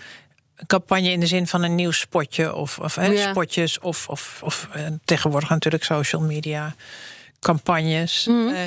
een 0.57 0.67
campagne 0.67 1.11
in 1.11 1.21
de 1.21 1.27
zin 1.27 1.47
van 1.47 1.63
een 1.63 1.75
nieuw 1.75 1.91
spotje 1.91 2.55
of, 2.55 2.79
of 2.79 2.97
ja. 2.97 3.31
spotjes 3.31 3.79
of, 3.79 4.09
of, 4.09 4.41
of 4.43 4.69
uh, 4.77 4.87
tegenwoordig 5.05 5.49
natuurlijk 5.49 5.85
social 5.85 6.23
media 6.23 6.75
campagnes. 7.41 8.27
Mm 8.27 8.47
-hmm. 8.47 8.55
uh, 8.55 8.61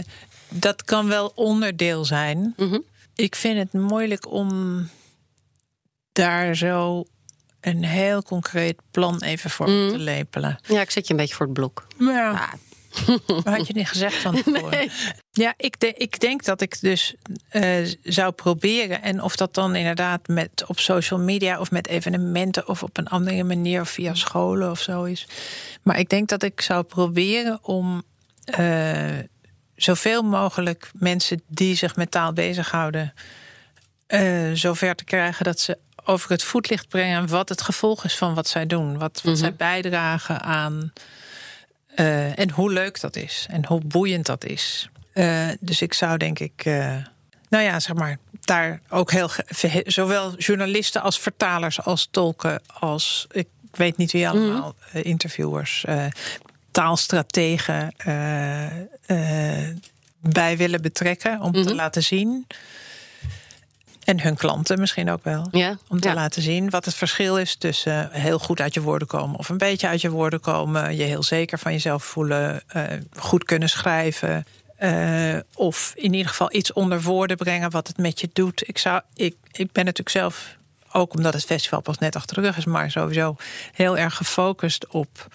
dat 0.49 0.83
kan 0.83 1.07
wel 1.07 1.31
onderdeel 1.35 2.05
zijn. 2.05 2.53
Mm 2.57 2.69
-hmm 2.69 2.83
ik 3.15 3.35
vind 3.35 3.57
het 3.57 3.81
moeilijk 3.81 4.31
om 4.31 4.89
daar 6.11 6.55
zo 6.55 7.05
een 7.61 7.83
heel 7.83 8.23
concreet 8.23 8.81
plan 8.91 9.21
even 9.21 9.49
voor 9.49 9.69
mm. 9.69 9.89
te 9.89 9.97
lepelen. 9.97 10.59
Ja, 10.67 10.81
ik 10.81 10.91
zet 10.91 11.07
je 11.07 11.13
een 11.13 11.19
beetje 11.19 11.35
voor 11.35 11.45
het 11.45 11.55
blok. 11.55 11.87
Ja. 11.97 12.31
Ah. 12.31 12.53
Maar 13.43 13.57
had 13.57 13.67
je 13.67 13.73
niet 13.73 13.87
gezegd 13.87 14.15
van 14.15 14.33
tevoren? 14.43 14.69
Nee. 14.69 14.91
Ja, 15.31 15.53
ik, 15.57 15.79
de, 15.79 15.93
ik 15.93 16.19
denk 16.19 16.43
dat 16.43 16.61
ik 16.61 16.81
dus 16.81 17.15
uh, 17.51 17.87
zou 18.03 18.31
proberen. 18.31 19.01
En 19.01 19.21
of 19.21 19.35
dat 19.35 19.53
dan 19.53 19.75
inderdaad 19.75 20.27
met 20.27 20.63
op 20.67 20.79
social 20.79 21.19
media 21.19 21.59
of 21.59 21.71
met 21.71 21.87
evenementen 21.87 22.67
of 22.67 22.83
op 22.83 22.97
een 22.97 23.07
andere 23.07 23.43
manier 23.43 23.81
of 23.81 23.89
via 23.89 24.13
scholen 24.13 24.71
of 24.71 24.79
zo 24.79 25.03
is. 25.03 25.27
Maar 25.83 25.99
ik 25.99 26.09
denk 26.09 26.29
dat 26.29 26.43
ik 26.43 26.61
zou 26.61 26.83
proberen 26.83 27.59
om 27.61 28.03
uh, 28.59 29.19
zoveel 29.75 30.21
mogelijk 30.23 30.91
mensen 30.93 31.41
die 31.47 31.75
zich 31.75 31.95
met 31.95 32.11
taal 32.11 32.33
bezighouden 32.33 33.13
eh, 34.07 34.51
zover 34.53 34.95
te 34.95 35.03
krijgen 35.03 35.45
dat 35.45 35.59
ze 35.59 35.77
over 36.05 36.29
het 36.29 36.43
voetlicht 36.43 36.87
brengen 36.87 37.27
wat 37.27 37.49
het 37.49 37.61
gevolg 37.61 38.03
is 38.03 38.17
van 38.17 38.33
wat 38.33 38.47
zij 38.47 38.65
doen. 38.65 38.97
Wat, 38.97 39.21
wat 39.23 39.37
zij 39.37 39.53
bijdragen 39.55 40.41
aan. 40.41 40.93
eh, 41.95 42.39
en 42.39 42.49
hoe 42.49 42.71
leuk 42.71 42.99
dat 43.01 43.15
is. 43.15 43.45
En 43.49 43.65
hoe 43.65 43.81
boeiend 43.85 44.25
dat 44.25 44.43
is. 44.45 44.89
Eh, 45.13 45.47
dus 45.59 45.81
ik 45.81 45.93
zou 45.93 46.17
denk 46.17 46.39
ik. 46.39 46.65
nou 47.49 47.63
ja, 47.63 47.79
zeg 47.79 47.95
maar. 47.95 48.17
Daar 48.41 48.81
ook 48.89 49.11
heel. 49.11 49.29
Zowel 49.85 50.35
journalisten 50.37 51.01
als 51.01 51.19
vertalers, 51.19 51.81
als 51.81 52.07
tolken, 52.11 52.61
als. 52.79 53.27
Ik 53.31 53.47
weet 53.71 53.97
niet 53.97 54.11
wie 54.11 54.29
allemaal. 54.29 54.75
eh, 54.91 55.03
interviewers, 55.03 55.83
taalstrategen. 56.75 57.91
eh, 57.97 58.65
eh, 59.05 59.75
bij 60.19 60.57
willen 60.57 60.81
betrekken 60.81 61.41
om 61.41 61.51
te 61.51 61.75
laten 61.75 62.03
zien. 62.03 62.47
En 64.03 64.21
hun 64.21 64.35
klanten 64.35 64.79
misschien 64.79 65.09
ook 65.09 65.23
wel. 65.23 65.47
Ja, 65.51 65.77
Om 65.87 65.99
te 65.99 66.07
ja. 66.07 66.13
laten 66.13 66.41
zien 66.41 66.69
wat 66.69 66.85
het 66.85 66.95
verschil 66.95 67.37
is 67.37 67.55
tussen 67.55 68.09
heel 68.11 68.39
goed 68.39 68.61
uit 68.61 68.73
je 68.73 68.81
woorden 68.81 69.07
komen 69.07 69.39
of 69.39 69.49
een 69.49 69.57
beetje 69.57 69.87
uit 69.87 70.01
je 70.01 70.09
woorden 70.09 70.39
komen, 70.39 70.95
je 70.95 71.03
heel 71.03 71.23
zeker 71.23 71.59
van 71.59 71.71
jezelf 71.71 72.03
voelen, 72.03 72.61
eh, 72.67 72.83
goed 73.17 73.43
kunnen 73.43 73.69
schrijven. 73.69 74.45
of 75.53 75.93
in 75.95 76.13
ieder 76.13 76.29
geval 76.29 76.53
iets 76.55 76.73
onder 76.73 77.01
woorden 77.01 77.37
brengen 77.37 77.69
wat 77.71 77.87
het 77.87 77.97
met 77.97 78.19
je 78.19 78.29
doet. 78.33 78.67
Ik, 78.67 78.77
zou, 78.77 79.01
ik, 79.13 79.35
ik 79.51 79.71
ben 79.71 79.85
natuurlijk 79.85 80.17
zelf, 80.17 80.55
ook 80.91 81.13
omdat 81.13 81.33
het 81.33 81.45
festival 81.45 81.81
pas 81.81 81.97
net 81.97 82.15
achter 82.15 82.35
de 82.35 82.41
rug 82.41 82.57
is, 82.57 82.65
maar 82.65 82.91
sowieso 82.91 83.35
heel 83.73 83.97
erg 83.97 84.15
gefocust 84.15 84.87
op 84.87 85.27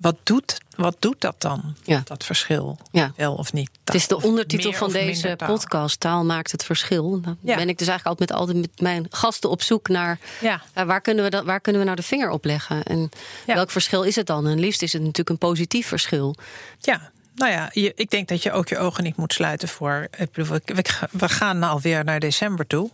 wat 0.00 0.16
doet, 0.22 0.58
wat 0.76 0.96
doet 0.98 1.20
dat 1.20 1.34
dan? 1.38 1.76
Ja. 1.82 2.02
Dat 2.04 2.24
verschil, 2.24 2.78
Ja. 2.90 3.12
wel 3.16 3.34
of 3.34 3.52
niet. 3.52 3.70
Het 3.84 3.94
is 3.94 4.06
de 4.08 4.22
ondertitel 4.22 4.72
van 4.72 4.92
deze 4.92 5.36
taal. 5.36 5.48
podcast. 5.48 6.00
Taal 6.00 6.24
maakt 6.24 6.52
het 6.52 6.64
verschil. 6.64 7.20
Dan 7.20 7.36
Ja. 7.42 7.56
ben 7.56 7.68
ik 7.68 7.78
dus 7.78 7.88
eigenlijk 7.88 8.06
altijd 8.06 8.28
met, 8.30 8.38
altijd 8.38 8.58
met 8.58 8.80
mijn 8.80 9.06
gasten 9.10 9.50
op 9.50 9.62
zoek 9.62 9.88
naar 9.88 10.18
Ja. 10.40 10.62
eh, 10.72 10.84
waar, 10.84 11.00
kunnen 11.00 11.24
we 11.24 11.30
dat, 11.30 11.44
waar 11.44 11.60
kunnen 11.60 11.80
we 11.80 11.86
nou 11.86 12.00
de 12.00 12.06
vinger 12.06 12.30
op 12.30 12.44
leggen? 12.44 12.82
En 12.82 13.08
Ja. 13.46 13.54
welk 13.54 13.70
verschil 13.70 14.02
is 14.02 14.16
het 14.16 14.26
dan? 14.26 14.46
En 14.46 14.58
liefst 14.58 14.82
is 14.82 14.92
het 14.92 15.00
natuurlijk 15.02 15.28
een 15.30 15.38
positief 15.38 15.86
verschil. 15.86 16.34
Ja, 16.80 17.10
nou 17.34 17.50
ja, 17.52 17.70
je, 17.72 17.92
ik 17.96 18.10
denk 18.10 18.28
dat 18.28 18.42
je 18.42 18.52
ook 18.52 18.68
je 18.68 18.78
ogen 18.78 19.04
niet 19.04 19.16
moet 19.16 19.32
sluiten 19.32 19.68
voor. 19.68 20.08
Ik 20.18 20.32
bedoel, 20.32 20.52
we, 20.64 20.74
we, 20.74 20.84
we 21.10 21.28
gaan 21.28 21.62
alweer 21.62 22.04
naar 22.04 22.20
december 22.20 22.66
toe. 22.66 22.90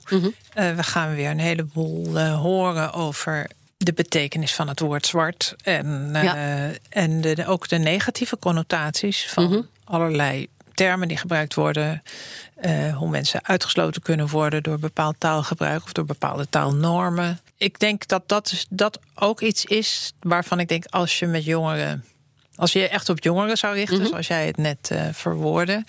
Eh, 0.54 0.74
we 0.74 0.82
gaan 0.82 1.14
weer 1.14 1.30
een 1.30 1.38
heleboel 1.38 2.18
eh, 2.18 2.40
horen 2.40 2.92
over 2.92 3.50
de 3.84 3.92
betekenis 3.92 4.54
van 4.54 4.68
het 4.68 4.80
woord 4.80 5.06
zwart. 5.06 5.54
En, 5.62 6.10
eh, 6.14 6.64
en 6.88 7.20
de, 7.20 7.46
ook 7.46 7.68
de 7.68 7.78
negatieve 7.78 8.38
connotaties 8.38 9.26
van 9.30 9.66
allerlei 9.84 10.46
termen 10.74 11.08
die 11.08 11.16
gebruikt 11.16 11.54
worden. 11.54 12.02
eh, 12.54 12.96
hoe 12.96 13.08
mensen 13.08 13.44
uitgesloten 13.44 14.02
kunnen 14.02 14.28
worden 14.28 14.62
door 14.62 14.78
bepaald 14.78 15.14
taalgebruik 15.18 15.82
of 15.84 15.92
door 15.92 16.04
bepaalde 16.04 16.48
taalnormen. 16.48 17.40
Ik 17.56 17.78
denk 17.78 18.06
dat 18.06 18.28
dat, 18.28 18.52
is, 18.52 18.66
dat 18.70 18.98
ook 19.14 19.40
iets 19.40 19.64
is 19.64 20.12
waarvan 20.20 20.60
ik 20.60 20.68
denk 20.68 20.84
als 20.86 21.18
je 21.18 21.26
met 21.26 21.44
jongeren 21.44 22.04
als 22.56 22.72
je 22.72 22.78
je 22.78 22.88
echt 22.88 23.08
op 23.08 23.22
jongeren 23.22 23.56
zou 23.56 23.74
richten, 23.74 24.06
zoals 24.06 24.26
jij 24.26 24.46
het 24.46 24.56
net 24.56 24.90
eh 24.90 25.02
verwoordde, 25.12 25.84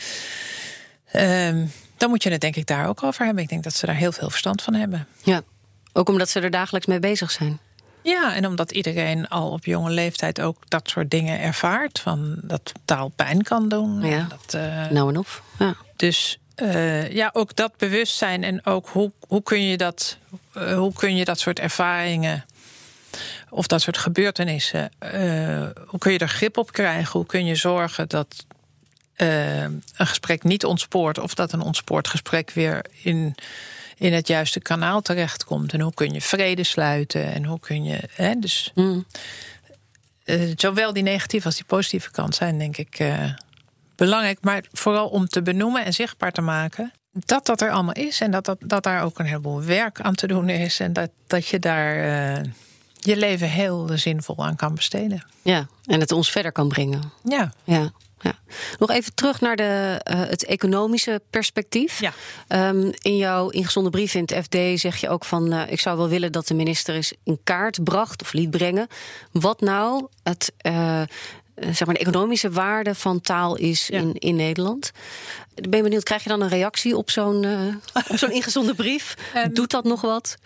ehm, 1.12 1.66
dan 1.98 2.10
moet 2.10 2.24
je 2.24 2.30
het 2.32 2.42
denk 2.42 2.56
ik 2.56 2.68
daar 2.68 2.88
ook 2.88 3.04
over 3.04 3.26
hebben. 3.26 3.44
Ik 3.44 3.50
denk 3.50 3.64
dat 3.64 3.74
ze 3.74 3.86
daar 3.86 3.96
heel 3.96 4.12
veel 4.12 4.30
verstand 4.30 4.62
van 4.62 4.74
hebben. 4.74 5.08
Ja. 5.24 5.42
Ook 5.94 6.10
omdat 6.10 6.30
ze 6.30 6.40
er 6.40 6.52
dagelijks 6.52 6.88
mee 6.88 7.00
bezig 7.00 7.32
zijn. 7.32 7.60
Ja, 8.02 8.36
en 8.36 8.48
omdat 8.48 8.72
iedereen 8.72 9.28
al 9.28 9.52
op 9.52 9.66
jonge 9.66 9.90
leeftijd 9.90 10.42
ook 10.42 10.58
dat 10.68 10.90
soort 10.90 11.10
dingen 11.10 11.40
ervaart. 11.40 12.00
Van 12.00 12.36
dat 12.42 12.72
taal 12.86 13.12
pijn 13.16 13.44
kan 13.44 13.70
doen. 13.70 14.02
Ja. 14.02 14.28
Dat, 14.30 14.54
eh, 14.54 14.90
Nou 14.90 15.10
en 15.10 15.18
of. 15.18 15.42
Ja. 15.60 15.76
Dus 15.96 16.38
eh, 16.56 17.12
ja, 17.12 17.30
ook 17.34 17.56
dat 17.56 17.78
bewustzijn 17.78 18.44
en 18.44 18.66
ook 18.66 18.88
hoe, 18.88 19.12
hoe, 19.28 19.44
kun 19.44 19.64
je 19.64 19.78
dat, 19.78 20.18
eh, 20.54 20.78
hoe 20.78 20.94
kun 20.94 21.16
je 21.16 21.26
dat 21.26 21.40
soort 21.40 21.60
ervaringen 21.60 22.46
of 23.50 23.68
dat 23.68 23.82
soort 23.82 23.98
gebeurtenissen, 23.98 24.92
hoe 25.86 26.00
kun 26.00 26.12
je 26.12 26.18
er 26.18 26.30
grip 26.30 26.58
op 26.58 26.72
krijgen? 26.72 27.12
Hoe 27.12 27.26
kun 27.26 27.46
je 27.46 27.56
zorgen 27.56 28.10
dat 28.10 28.46
een 29.16 29.84
gesprek 29.94 30.44
niet 30.44 30.66
ontspoort 30.66 31.20
of 31.20 31.34
dat 31.34 31.54
een 31.54 31.62
ontspoord 31.62 32.08
gesprek 32.08 32.52
weer 32.52 32.86
in, 33.02 33.36
in 34.02 34.14
het 34.14 34.28
juiste 34.28 34.60
kanaal 34.60 35.02
terechtkomt? 35.02 35.74
En 35.74 35.82
hoe 35.82 35.94
kun 35.94 36.14
je 36.14 36.22
vrede 36.22 36.64
sluiten? 36.64 37.34
En 37.34 37.46
hoe 37.46 37.60
kun 37.60 37.84
je. 37.84 38.00
Hè, 38.16 38.36
dus 38.40 38.72
Mm. 38.76 39.06
eh, 40.24 40.52
zowel 40.56 40.94
die 40.94 41.04
negatieve 41.04 41.46
als 41.46 41.56
die 41.56 41.66
positieve 41.66 42.12
kant 42.12 42.36
zijn, 42.36 42.58
denk 42.58 42.78
ik, 42.78 43.00
eh, 43.00 43.34
belangrijk. 43.96 44.38
Maar 44.42 44.64
vooral 44.72 45.08
om 45.08 45.28
te 45.28 45.42
benoemen 45.42 45.86
en 45.86 45.94
zichtbaar 45.94 46.32
te 46.32 46.42
maken 46.42 46.92
dat 47.12 47.46
dat 47.46 47.62
er 47.62 47.72
allemaal 47.72 47.94
is. 47.94 48.22
En 48.22 48.32
dat, 48.32 48.46
dat, 48.46 48.58
dat 48.60 48.84
daar 48.84 49.04
ook 49.04 49.20
een 49.20 49.26
heleboel 49.26 49.62
werk 49.64 50.02
aan 50.02 50.16
te 50.16 50.28
doen 50.28 50.50
is. 50.50 50.80
En 50.80 50.94
dat, 50.94 51.10
dat 51.28 51.48
je 51.48 51.60
daar 51.60 51.96
eh, 51.96 52.44
je 53.00 53.18
leven 53.18 53.50
heel 53.50 53.90
zinvol 53.96 54.46
aan 54.46 54.56
kan 54.56 54.76
besteden. 54.76 55.26
ja. 55.42 55.68
En 55.86 56.00
het 56.00 56.12
ons 56.12 56.32
verder 56.32 56.52
kan 56.52 56.68
brengen. 56.68 57.12
Ja, 57.24 57.54
Ja. 57.64 57.92
Ja. 58.22 58.34
Nog 58.80 58.90
even 58.92 59.14
terug 59.16 59.42
naar 59.42 59.56
de, 59.56 60.00
eh, 60.04 60.20
het 60.20 60.46
economische 60.46 61.22
perspectief. 61.30 62.00
Ja. 62.00 62.14
Ehm, 62.48 62.92
in 63.00 63.18
jouw 63.18 63.50
ingezonden 63.50 63.92
brief 63.92 64.14
in 64.14 64.22
het 64.26 64.44
FD 64.46 64.80
zeg 64.80 64.98
je 64.98 65.10
ook 65.10 65.26
van... 65.26 65.52
eh, 65.52 65.72
ik 65.72 65.80
zou 65.80 65.98
wel 65.98 66.10
willen 66.10 66.32
dat 66.32 66.48
de 66.48 66.54
minister 66.54 66.96
eens 66.96 67.14
in 67.24 67.40
kaart 67.44 67.84
bracht 67.84 68.22
of 68.22 68.34
liet 68.34 68.50
brengen... 68.50 68.88
wat 69.32 69.62
nou 69.62 70.08
het, 70.24 70.52
eh, 70.58 71.02
zeg 71.56 71.86
maar 71.86 71.96
de 71.96 72.02
economische 72.02 72.50
waarde 72.52 72.96
van 72.96 73.22
taal 73.22 73.56
is 73.58 73.88
Ja. 73.88 74.00
in, 74.00 74.14
in 74.14 74.36
Nederland. 74.36 74.92
Ben 75.70 75.82
benieuwd, 75.84 76.04
krijg 76.04 76.24
je 76.24 76.30
dan 76.30 76.42
een 76.42 76.50
reactie 76.50 76.98
op 76.98 77.10
zo'n 77.10 77.46
op 78.10 78.18
zo'n 78.18 78.32
ingezonden 78.42 78.76
brief? 78.76 79.16
Ehm, 79.34 79.54
Doet 79.54 79.72
dat 79.72 79.84
nog 79.84 80.02
wat? 80.02 80.38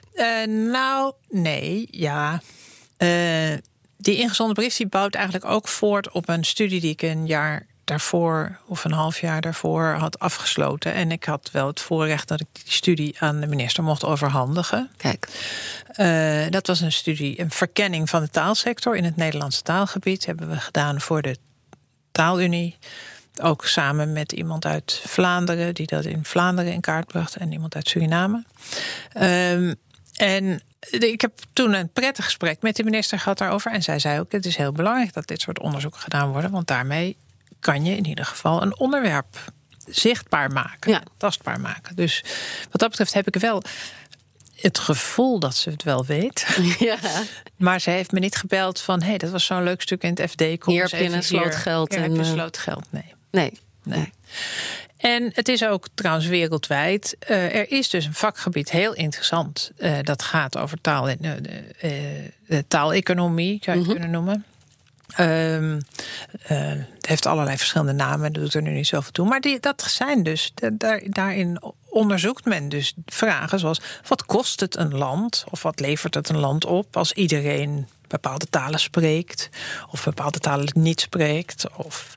Nou, 0.47 1.13
nee, 1.29 1.87
ja. 1.91 2.41
Die 4.05 4.17
ingezonden 4.17 4.55
brief 4.55 4.75
die 4.75 4.87
bouwt 4.87 5.15
eigenlijk 5.15 5.45
ook 5.45 5.67
voort 5.67 6.11
op 6.11 6.29
een 6.29 6.43
studie 6.43 6.81
die 6.81 6.91
ik 6.91 7.01
een 7.01 7.25
jaar 7.25 7.65
daarvoor 7.83 8.59
of 8.65 8.83
een 8.83 8.91
half 8.91 9.19
jaar 9.19 9.41
daarvoor 9.41 9.85
had 9.85 10.19
afgesloten. 10.19 10.93
En 10.93 11.11
ik 11.11 11.23
had 11.23 11.49
wel 11.51 11.67
het 11.67 11.79
voorrecht 11.79 12.27
dat 12.27 12.39
ik 12.39 12.47
die 12.51 12.73
studie 12.73 13.15
aan 13.19 13.39
de 13.39 13.47
minister 13.47 13.83
mocht 13.83 14.03
overhandigen. 14.03 14.89
Kijk, 14.97 15.27
Eh, 15.95 16.45
dat 16.49 16.67
was 16.67 16.81
een 16.81 16.91
studie, 16.91 17.39
een 17.39 17.51
verkenning 17.51 18.09
van 18.09 18.21
de 18.21 18.29
taalsector 18.29 18.95
in 18.95 19.03
het 19.03 19.15
Nederlandse 19.15 19.61
taalgebied. 19.61 20.25
Hebben 20.25 20.49
we 20.49 20.57
gedaan 20.59 21.01
voor 21.01 21.21
de 21.21 21.37
Taalunie. 22.11 22.77
Ook 23.41 23.65
samen 23.65 24.13
met 24.13 24.31
iemand 24.31 24.65
uit 24.65 25.01
Vlaanderen, 25.05 25.73
die 25.73 25.87
dat 25.87 26.05
in 26.05 26.25
Vlaanderen 26.25 26.73
in 26.73 26.81
kaart 26.81 27.07
bracht, 27.07 27.35
en 27.35 27.51
iemand 27.51 27.75
uit 27.75 27.87
Suriname. 27.87 28.43
Ehm, 29.13 29.73
en 30.13 30.61
ik 30.89 31.21
heb 31.21 31.31
toen 31.53 31.73
een 31.73 31.89
prettig 31.89 32.25
gesprek 32.25 32.61
met 32.61 32.75
de 32.75 32.83
minister 32.83 33.19
gehad 33.19 33.37
daarover. 33.37 33.71
En 33.71 33.83
zij 33.83 33.99
zei 33.99 34.19
ook: 34.19 34.31
het 34.31 34.45
is 34.45 34.55
heel 34.55 34.71
belangrijk 34.71 35.13
dat 35.13 35.27
dit 35.27 35.41
soort 35.41 35.59
onderzoeken 35.59 35.99
gedaan 35.99 36.31
worden, 36.31 36.51
want 36.51 36.67
daarmee 36.67 37.17
kan 37.59 37.85
je 37.85 37.95
in 37.95 38.05
ieder 38.07 38.25
geval 38.25 38.61
een 38.61 38.79
onderwerp 38.79 39.53
zichtbaar 39.87 40.51
maken, 40.51 40.91
Ja. 40.91 41.03
tastbaar 41.17 41.59
maken. 41.59 41.95
Dus 41.95 42.23
wat 42.71 42.81
dat 42.81 42.89
betreft 42.89 43.13
heb 43.13 43.27
ik 43.27 43.35
wel 43.35 43.63
het 44.55 44.79
gevoel 44.79 45.39
dat 45.39 45.55
ze 45.55 45.69
het 45.69 45.83
wel 45.83 46.05
weet. 46.05 46.45
ja. 46.79 46.97
Maar 47.55 47.81
ze 47.81 47.89
heeft 47.89 48.11
me 48.11 48.19
niet 48.19 48.35
gebeld 48.35 48.81
van... 48.81 49.01
hé, 49.01 49.07
hey, 49.07 49.17
dat 49.17 49.29
was 49.29 49.45
zo'n 49.45 49.63
leuk 49.63 49.81
stuk 49.81 50.03
in 50.03 50.09
het 50.09 50.31
FD. 50.31 50.57
Kom 50.57 50.73
Hier 50.73 50.81
heb 50.81 50.99
je 50.99 51.09
een 51.09 51.23
sloot 51.23 51.55
geld 51.55 51.89
Hier 51.89 51.97
en, 51.97 52.03
heb 52.03 52.13
je 52.13 52.19
een 52.19 52.25
eh, 52.25 52.31
sloot 52.31 52.57
geld, 52.57 52.85
nee. 52.89 53.13
Nee. 53.31 53.59
nee. 53.83 54.11
En 55.05 55.31
het 55.33 55.47
is 55.47 55.65
ook 55.65 55.87
trouwens 55.93 56.27
wereldwijd. 56.27 57.15
eh, 57.19 57.55
er 57.55 57.71
is 57.71 57.89
dus 57.89 58.05
een 58.05 58.13
vakgebied, 58.13 58.71
heel 58.71 58.93
interessant. 58.93 59.71
eh, 59.77 59.93
dat 60.01 60.21
gaat 60.23 60.57
over 60.57 60.81
taal 60.81 61.09
en, 61.09 61.45
eh, 62.47 62.59
taaleconomie, 62.67 63.59
zou 63.63 63.77
je 63.77 63.83
het 63.83 63.91
kunnen 63.91 64.11
noemen. 64.11 64.45
Ehm, 65.15 65.79
eh, 66.47 66.57
het 66.95 67.05
heeft 67.05 67.25
allerlei 67.25 67.57
verschillende 67.57 67.91
namen, 67.93 68.33
dat 68.33 68.43
doet 68.43 68.53
er 68.53 68.61
nu 68.61 68.71
niet 68.71 68.87
zoveel 68.87 69.11
toe. 69.11 69.27
Maar 69.27 69.41
die, 69.41 69.59
dat 69.59 69.81
zijn 69.81 70.23
dus, 70.23 70.51
da- 70.53 70.69
daar, 70.73 71.01
daarin 71.05 71.61
onderzoekt 71.89 72.45
men 72.45 72.69
dus 72.69 72.93
vragen 73.05 73.59
zoals: 73.59 73.81
wat 74.07 74.25
kost 74.25 74.59
het 74.59 74.77
een 74.77 74.95
land 74.95 75.43
of 75.49 75.63
wat 75.63 75.79
levert 75.79 76.13
het 76.13 76.29
een 76.29 76.37
land 76.39 76.65
op 76.65 76.97
als 76.97 77.13
iedereen 77.13 77.87
bepaalde 78.07 78.45
talen 78.49 78.79
spreekt 78.79 79.49
of 79.91 80.03
bepaalde 80.03 80.39
talen 80.39 80.67
niet 80.73 81.01
spreekt? 81.01 81.65
Of, 81.75 82.15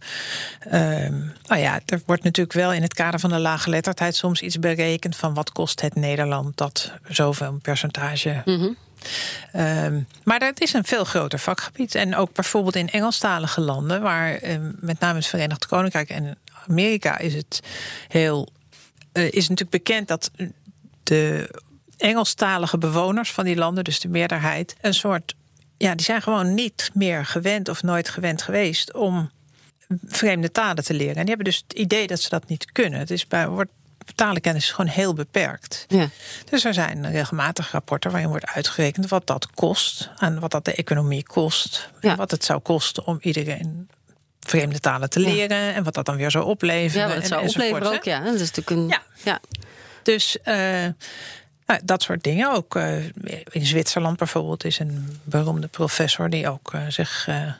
ehm, 0.61 1.19
nou 1.47 1.61
ja, 1.61 1.81
er 1.87 2.03
wordt 2.07 2.25
natuurlijk 2.25 2.57
wel 2.57 2.73
in 2.73 2.83
het 2.83 2.95
kader 2.95 3.21
van 3.21 3.31
de 3.31 3.39
lage 3.39 3.71
letterdheid 3.71 4.17
soms 4.17 4.43
iets 4.43 4.59
berekend 4.59 5.17
van 5.17 5.35
wat 5.35 5.53
kost 5.53 5.81
het 5.81 5.95
Nederland 5.95 6.57
dat 6.57 6.93
zoveel 7.09 7.59
percentage 7.63 8.43
Ehm, 9.53 10.01
maar 10.25 10.39
dat 10.39 10.61
is 10.61 10.73
een 10.73 10.85
veel 10.85 11.05
groter 11.05 11.39
vakgebied. 11.39 11.95
En 11.95 12.17
ook 12.17 12.33
bijvoorbeeld 12.33 12.77
in 12.77 12.91
Engelstalige 12.91 13.61
landen, 13.61 14.03
waar 14.03 14.35
ehm, 14.35 14.73
met 14.81 15.01
name 15.01 15.19
het 15.19 15.27
Verenigd 15.27 15.67
Koninkrijk 15.67 16.09
en 16.09 16.39
Amerika 16.69 17.19
is 17.19 17.35
het 17.35 17.61
heel. 18.09 18.49
eh, 19.13 19.25
is 19.25 19.49
natuurlijk 19.49 19.71
bekend 19.71 20.09
dat 20.09 20.31
de 21.03 21.51
Engelstalige 21.97 22.79
bewoners 22.79 23.33
van 23.33 23.45
die 23.45 23.57
landen, 23.57 23.85
dus 23.85 24.01
de 24.01 24.09
meerderheid, 24.09 24.77
een 24.81 24.95
soort. 24.95 25.35
Ja, 25.79 25.95
die 25.95 26.05
zijn 26.05 26.23
gewoon 26.23 26.55
niet 26.55 26.91
meer 26.95 27.27
gewend 27.27 27.69
of 27.69 27.83
nooit 27.83 28.09
gewend 28.09 28.43
geweest 28.43 28.95
om 28.95 29.31
vreemde 30.07 30.53
talen 30.53 30.85
te 30.85 30.95
leren. 30.95 31.15
En 31.15 31.21
die 31.21 31.35
hebben 31.35 31.45
dus 31.45 31.63
het 31.69 31.79
idee 31.79 32.07
dat 32.07 32.21
ze 32.21 32.29
dat 32.29 32.49
niet 32.49 32.73
kunnen. 32.73 32.99
Het 32.99 33.11
is 33.11 33.27
bij, 33.27 33.49
wordt 33.49 33.71
talenkennis 34.15 34.65
is 34.65 34.71
gewoon 34.71 34.91
heel 34.91 35.15
beperkt. 35.15 35.85
Ja. 35.89 36.09
Dus 36.51 36.65
er 36.65 36.75
zijn 36.75 37.11
regelmatig 37.11 37.71
rapporten 37.71 38.11
waarin 38.11 38.29
wordt 38.29 38.47
uitgerekend 38.47 39.09
wat 39.09 39.27
dat 39.27 39.51
kost. 39.55 40.11
En 40.19 40.41
wat 40.41 40.51
dat 40.51 40.65
de 40.65 40.75
economie 40.75 41.23
kost. 41.23 41.91
Ja. 42.01 42.11
En 42.11 42.17
wat 42.17 42.31
het 42.31 42.45
zou 42.45 42.61
kosten 42.61 43.07
om 43.07 43.19
iedereen 43.21 43.89
vreemde 44.41 44.81
talen 44.81 45.11
te 45.11 45.21
Ja. 45.21 45.29
leren. 45.29 45.75
En 45.75 45.85
wat 45.85 45.95
dat 45.95 46.07
dan 46.07 46.17
weer 46.17 46.31
zou 46.31 46.45
opleveren. 46.45 47.09
Ja, 47.09 47.15
het 47.15 47.23
en- 47.23 47.29
zou 47.29 47.49
opleveren 47.49 47.89
hè. 47.89 47.95
ook, 47.95 48.05
ja. 48.05 48.21
Dat 48.21 48.35
is 48.35 48.41
natuurlijk 48.41 48.71
een... 48.71 48.89
Ja. 48.89 49.03
ja. 49.25 49.41
Dus 50.03 50.41
eh, 50.41 50.87
nou, 51.69 51.81
dat 51.85 52.03
soort 52.03 52.23
dingen. 52.23 52.53
Ook 52.53 52.77
eh, 52.77 53.05
in 53.51 53.67
Zwitserland 53.67 54.17
bijvoorbeeld 54.17 54.65
is 54.65 54.79
een 54.79 55.21
beroemde 55.25 55.67
professor 55.67 56.31
die 56.31 56.49
ook 56.49 56.73
eh, 56.73 56.81
zich 56.89 57.29
eh, 57.29 57.53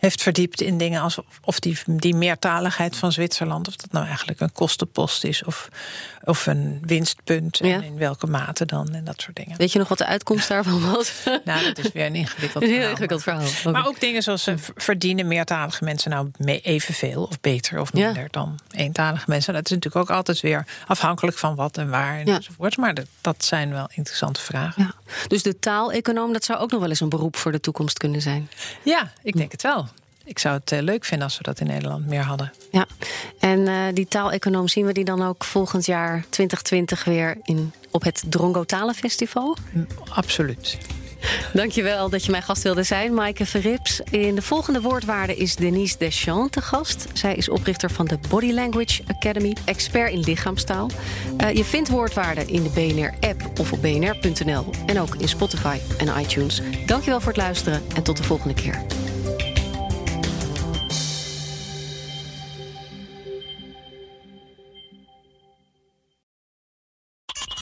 heeft 0.00 0.22
verdiept 0.22 0.60
in 0.60 0.78
dingen 0.78 1.00
als 1.02 1.18
of 1.44 1.60
die, 1.60 1.78
die 1.86 2.14
meertaligheid 2.14 2.96
van 2.96 3.12
Zwitserland, 3.12 3.68
of 3.68 3.76
dat 3.76 3.92
nou 3.92 4.06
eigenlijk 4.06 4.40
een 4.40 4.52
kostenpost 4.52 5.24
is 5.24 5.44
of, 5.44 5.68
of 6.24 6.46
een 6.46 6.78
winstpunt. 6.86 7.58
Ja. 7.58 7.74
En 7.74 7.82
in 7.82 7.98
welke 7.98 8.26
mate 8.26 8.66
dan 8.66 8.88
en 8.94 9.04
dat 9.04 9.20
soort 9.20 9.36
dingen. 9.36 9.56
Weet 9.56 9.72
je 9.72 9.78
nog 9.78 9.88
wat 9.88 9.98
de 9.98 10.06
uitkomst 10.06 10.48
daarvan 10.48 10.90
was? 10.92 11.12
Nou, 11.44 11.64
dat 11.64 11.78
is 11.78 11.92
weer 11.92 12.06
een 12.06 12.14
ingewikkeld 12.14 12.62
Een 12.62 12.68
verhaal. 12.68 12.80
heel 12.82 12.90
ingewikkeld 12.90 13.22
verhaal. 13.22 13.72
Maar 13.72 13.86
ook 13.86 14.00
dingen 14.00 14.22
zoals 14.22 14.46
eh, 14.46 14.54
verdienen 14.76 15.26
meertalige 15.26 15.84
mensen 15.84 16.10
nou 16.10 16.30
evenveel 16.62 17.22
of 17.24 17.40
beter 17.40 17.80
of 17.80 17.90
Ja. 17.96 18.04
minder 18.06 18.28
dan 18.30 18.58
eentalige 18.70 19.24
mensen? 19.28 19.54
Dat 19.54 19.64
is 19.64 19.70
natuurlijk 19.70 20.10
ook 20.10 20.16
altijd 20.16 20.40
weer 20.40 20.66
afhankelijk 20.86 21.38
van 21.38 21.54
wat 21.54 21.76
en 21.78 21.90
waar 21.90 22.18
en 22.18 22.26
Ja. 22.26 22.34
enzovoort. 22.36 22.76
Maar 22.76 22.94
dat, 22.94 23.06
dat 23.20 23.44
zijn 23.44 23.70
wel 23.72 23.88
interessante 23.94 24.40
vragen. 24.40 24.94
Dus 25.28 25.42
de 25.42 25.58
taaleconoom, 25.58 26.32
dat 26.32 26.44
zou 26.44 26.58
ook 26.60 26.70
nog 26.70 26.80
wel 26.80 26.88
eens 26.88 27.00
een 27.00 27.08
beroep 27.08 27.36
voor 27.36 27.52
de 27.52 27.60
toekomst 27.60 27.98
kunnen 27.98 28.22
zijn. 28.22 28.50
Ja, 28.82 29.12
ik 29.22 29.36
denk 29.36 29.52
het 29.52 29.62
wel. 29.62 29.88
Ik 30.24 30.38
zou 30.38 30.54
het 30.56 30.72
eh, 30.72 30.80
leuk 30.80 31.04
vinden 31.04 31.26
als 31.26 31.36
we 31.36 31.42
dat 31.42 31.60
in 31.60 31.66
Nederland 31.66 32.06
meer 32.06 32.22
hadden. 32.22 32.52
Ja. 32.70 32.86
En 33.38 33.68
eh, 33.68 33.74
die 33.94 34.08
taaleconoom, 34.08 34.68
zien 34.68 34.86
we 34.86 34.92
die 34.92 35.04
dan 35.04 35.26
ook 35.26 35.44
volgend 35.44 35.86
jaar 35.86 36.24
2020 36.28 37.04
weer 37.04 37.36
in, 37.42 37.72
op 37.90 38.02
het 38.02 38.22
Drongo 38.26 38.64
Talenfestival? 38.64 39.56
Mm, 39.72 39.86
Absoluut. 40.08 40.78
Dankjewel 41.52 42.08
dat 42.08 42.24
je 42.24 42.30
mijn 42.30 42.42
gast 42.42 42.62
wilde 42.62 42.82
zijn, 42.82 43.14
Maaike 43.14 43.46
Verrips. 43.46 44.00
In 44.00 44.34
de 44.34 44.42
volgende 44.42 44.80
woordwaarde 44.80 45.36
is 45.36 45.56
Denise 45.56 45.98
Deschamps 45.98 46.50
te 46.50 46.60
gast. 46.60 47.06
Zij 47.12 47.34
is 47.34 47.48
oprichter 47.48 47.90
van 47.90 48.06
de 48.06 48.18
Body 48.28 48.52
Language 48.52 49.02
Academy, 49.06 49.56
expert 49.64 50.12
in 50.12 50.20
lichaamstaal. 50.20 50.90
Eh, 51.36 51.54
je 51.54 51.64
vindt 51.64 51.88
woordwaarden 51.88 52.48
in 52.48 52.62
de 52.62 52.70
BNR-app 52.70 53.60
of 53.60 53.72
op 53.72 53.82
bnr.nl 53.82 54.64
en 54.86 55.00
ook 55.00 55.14
in 55.14 55.28
Spotify 55.28 55.78
en 55.98 56.20
iTunes. 56.20 56.60
Dankjewel 56.86 57.20
voor 57.20 57.32
het 57.32 57.40
luisteren 57.40 57.82
en 57.94 58.02
tot 58.02 58.16
de 58.16 58.22
volgende 58.22 58.54
keer. 58.54 58.82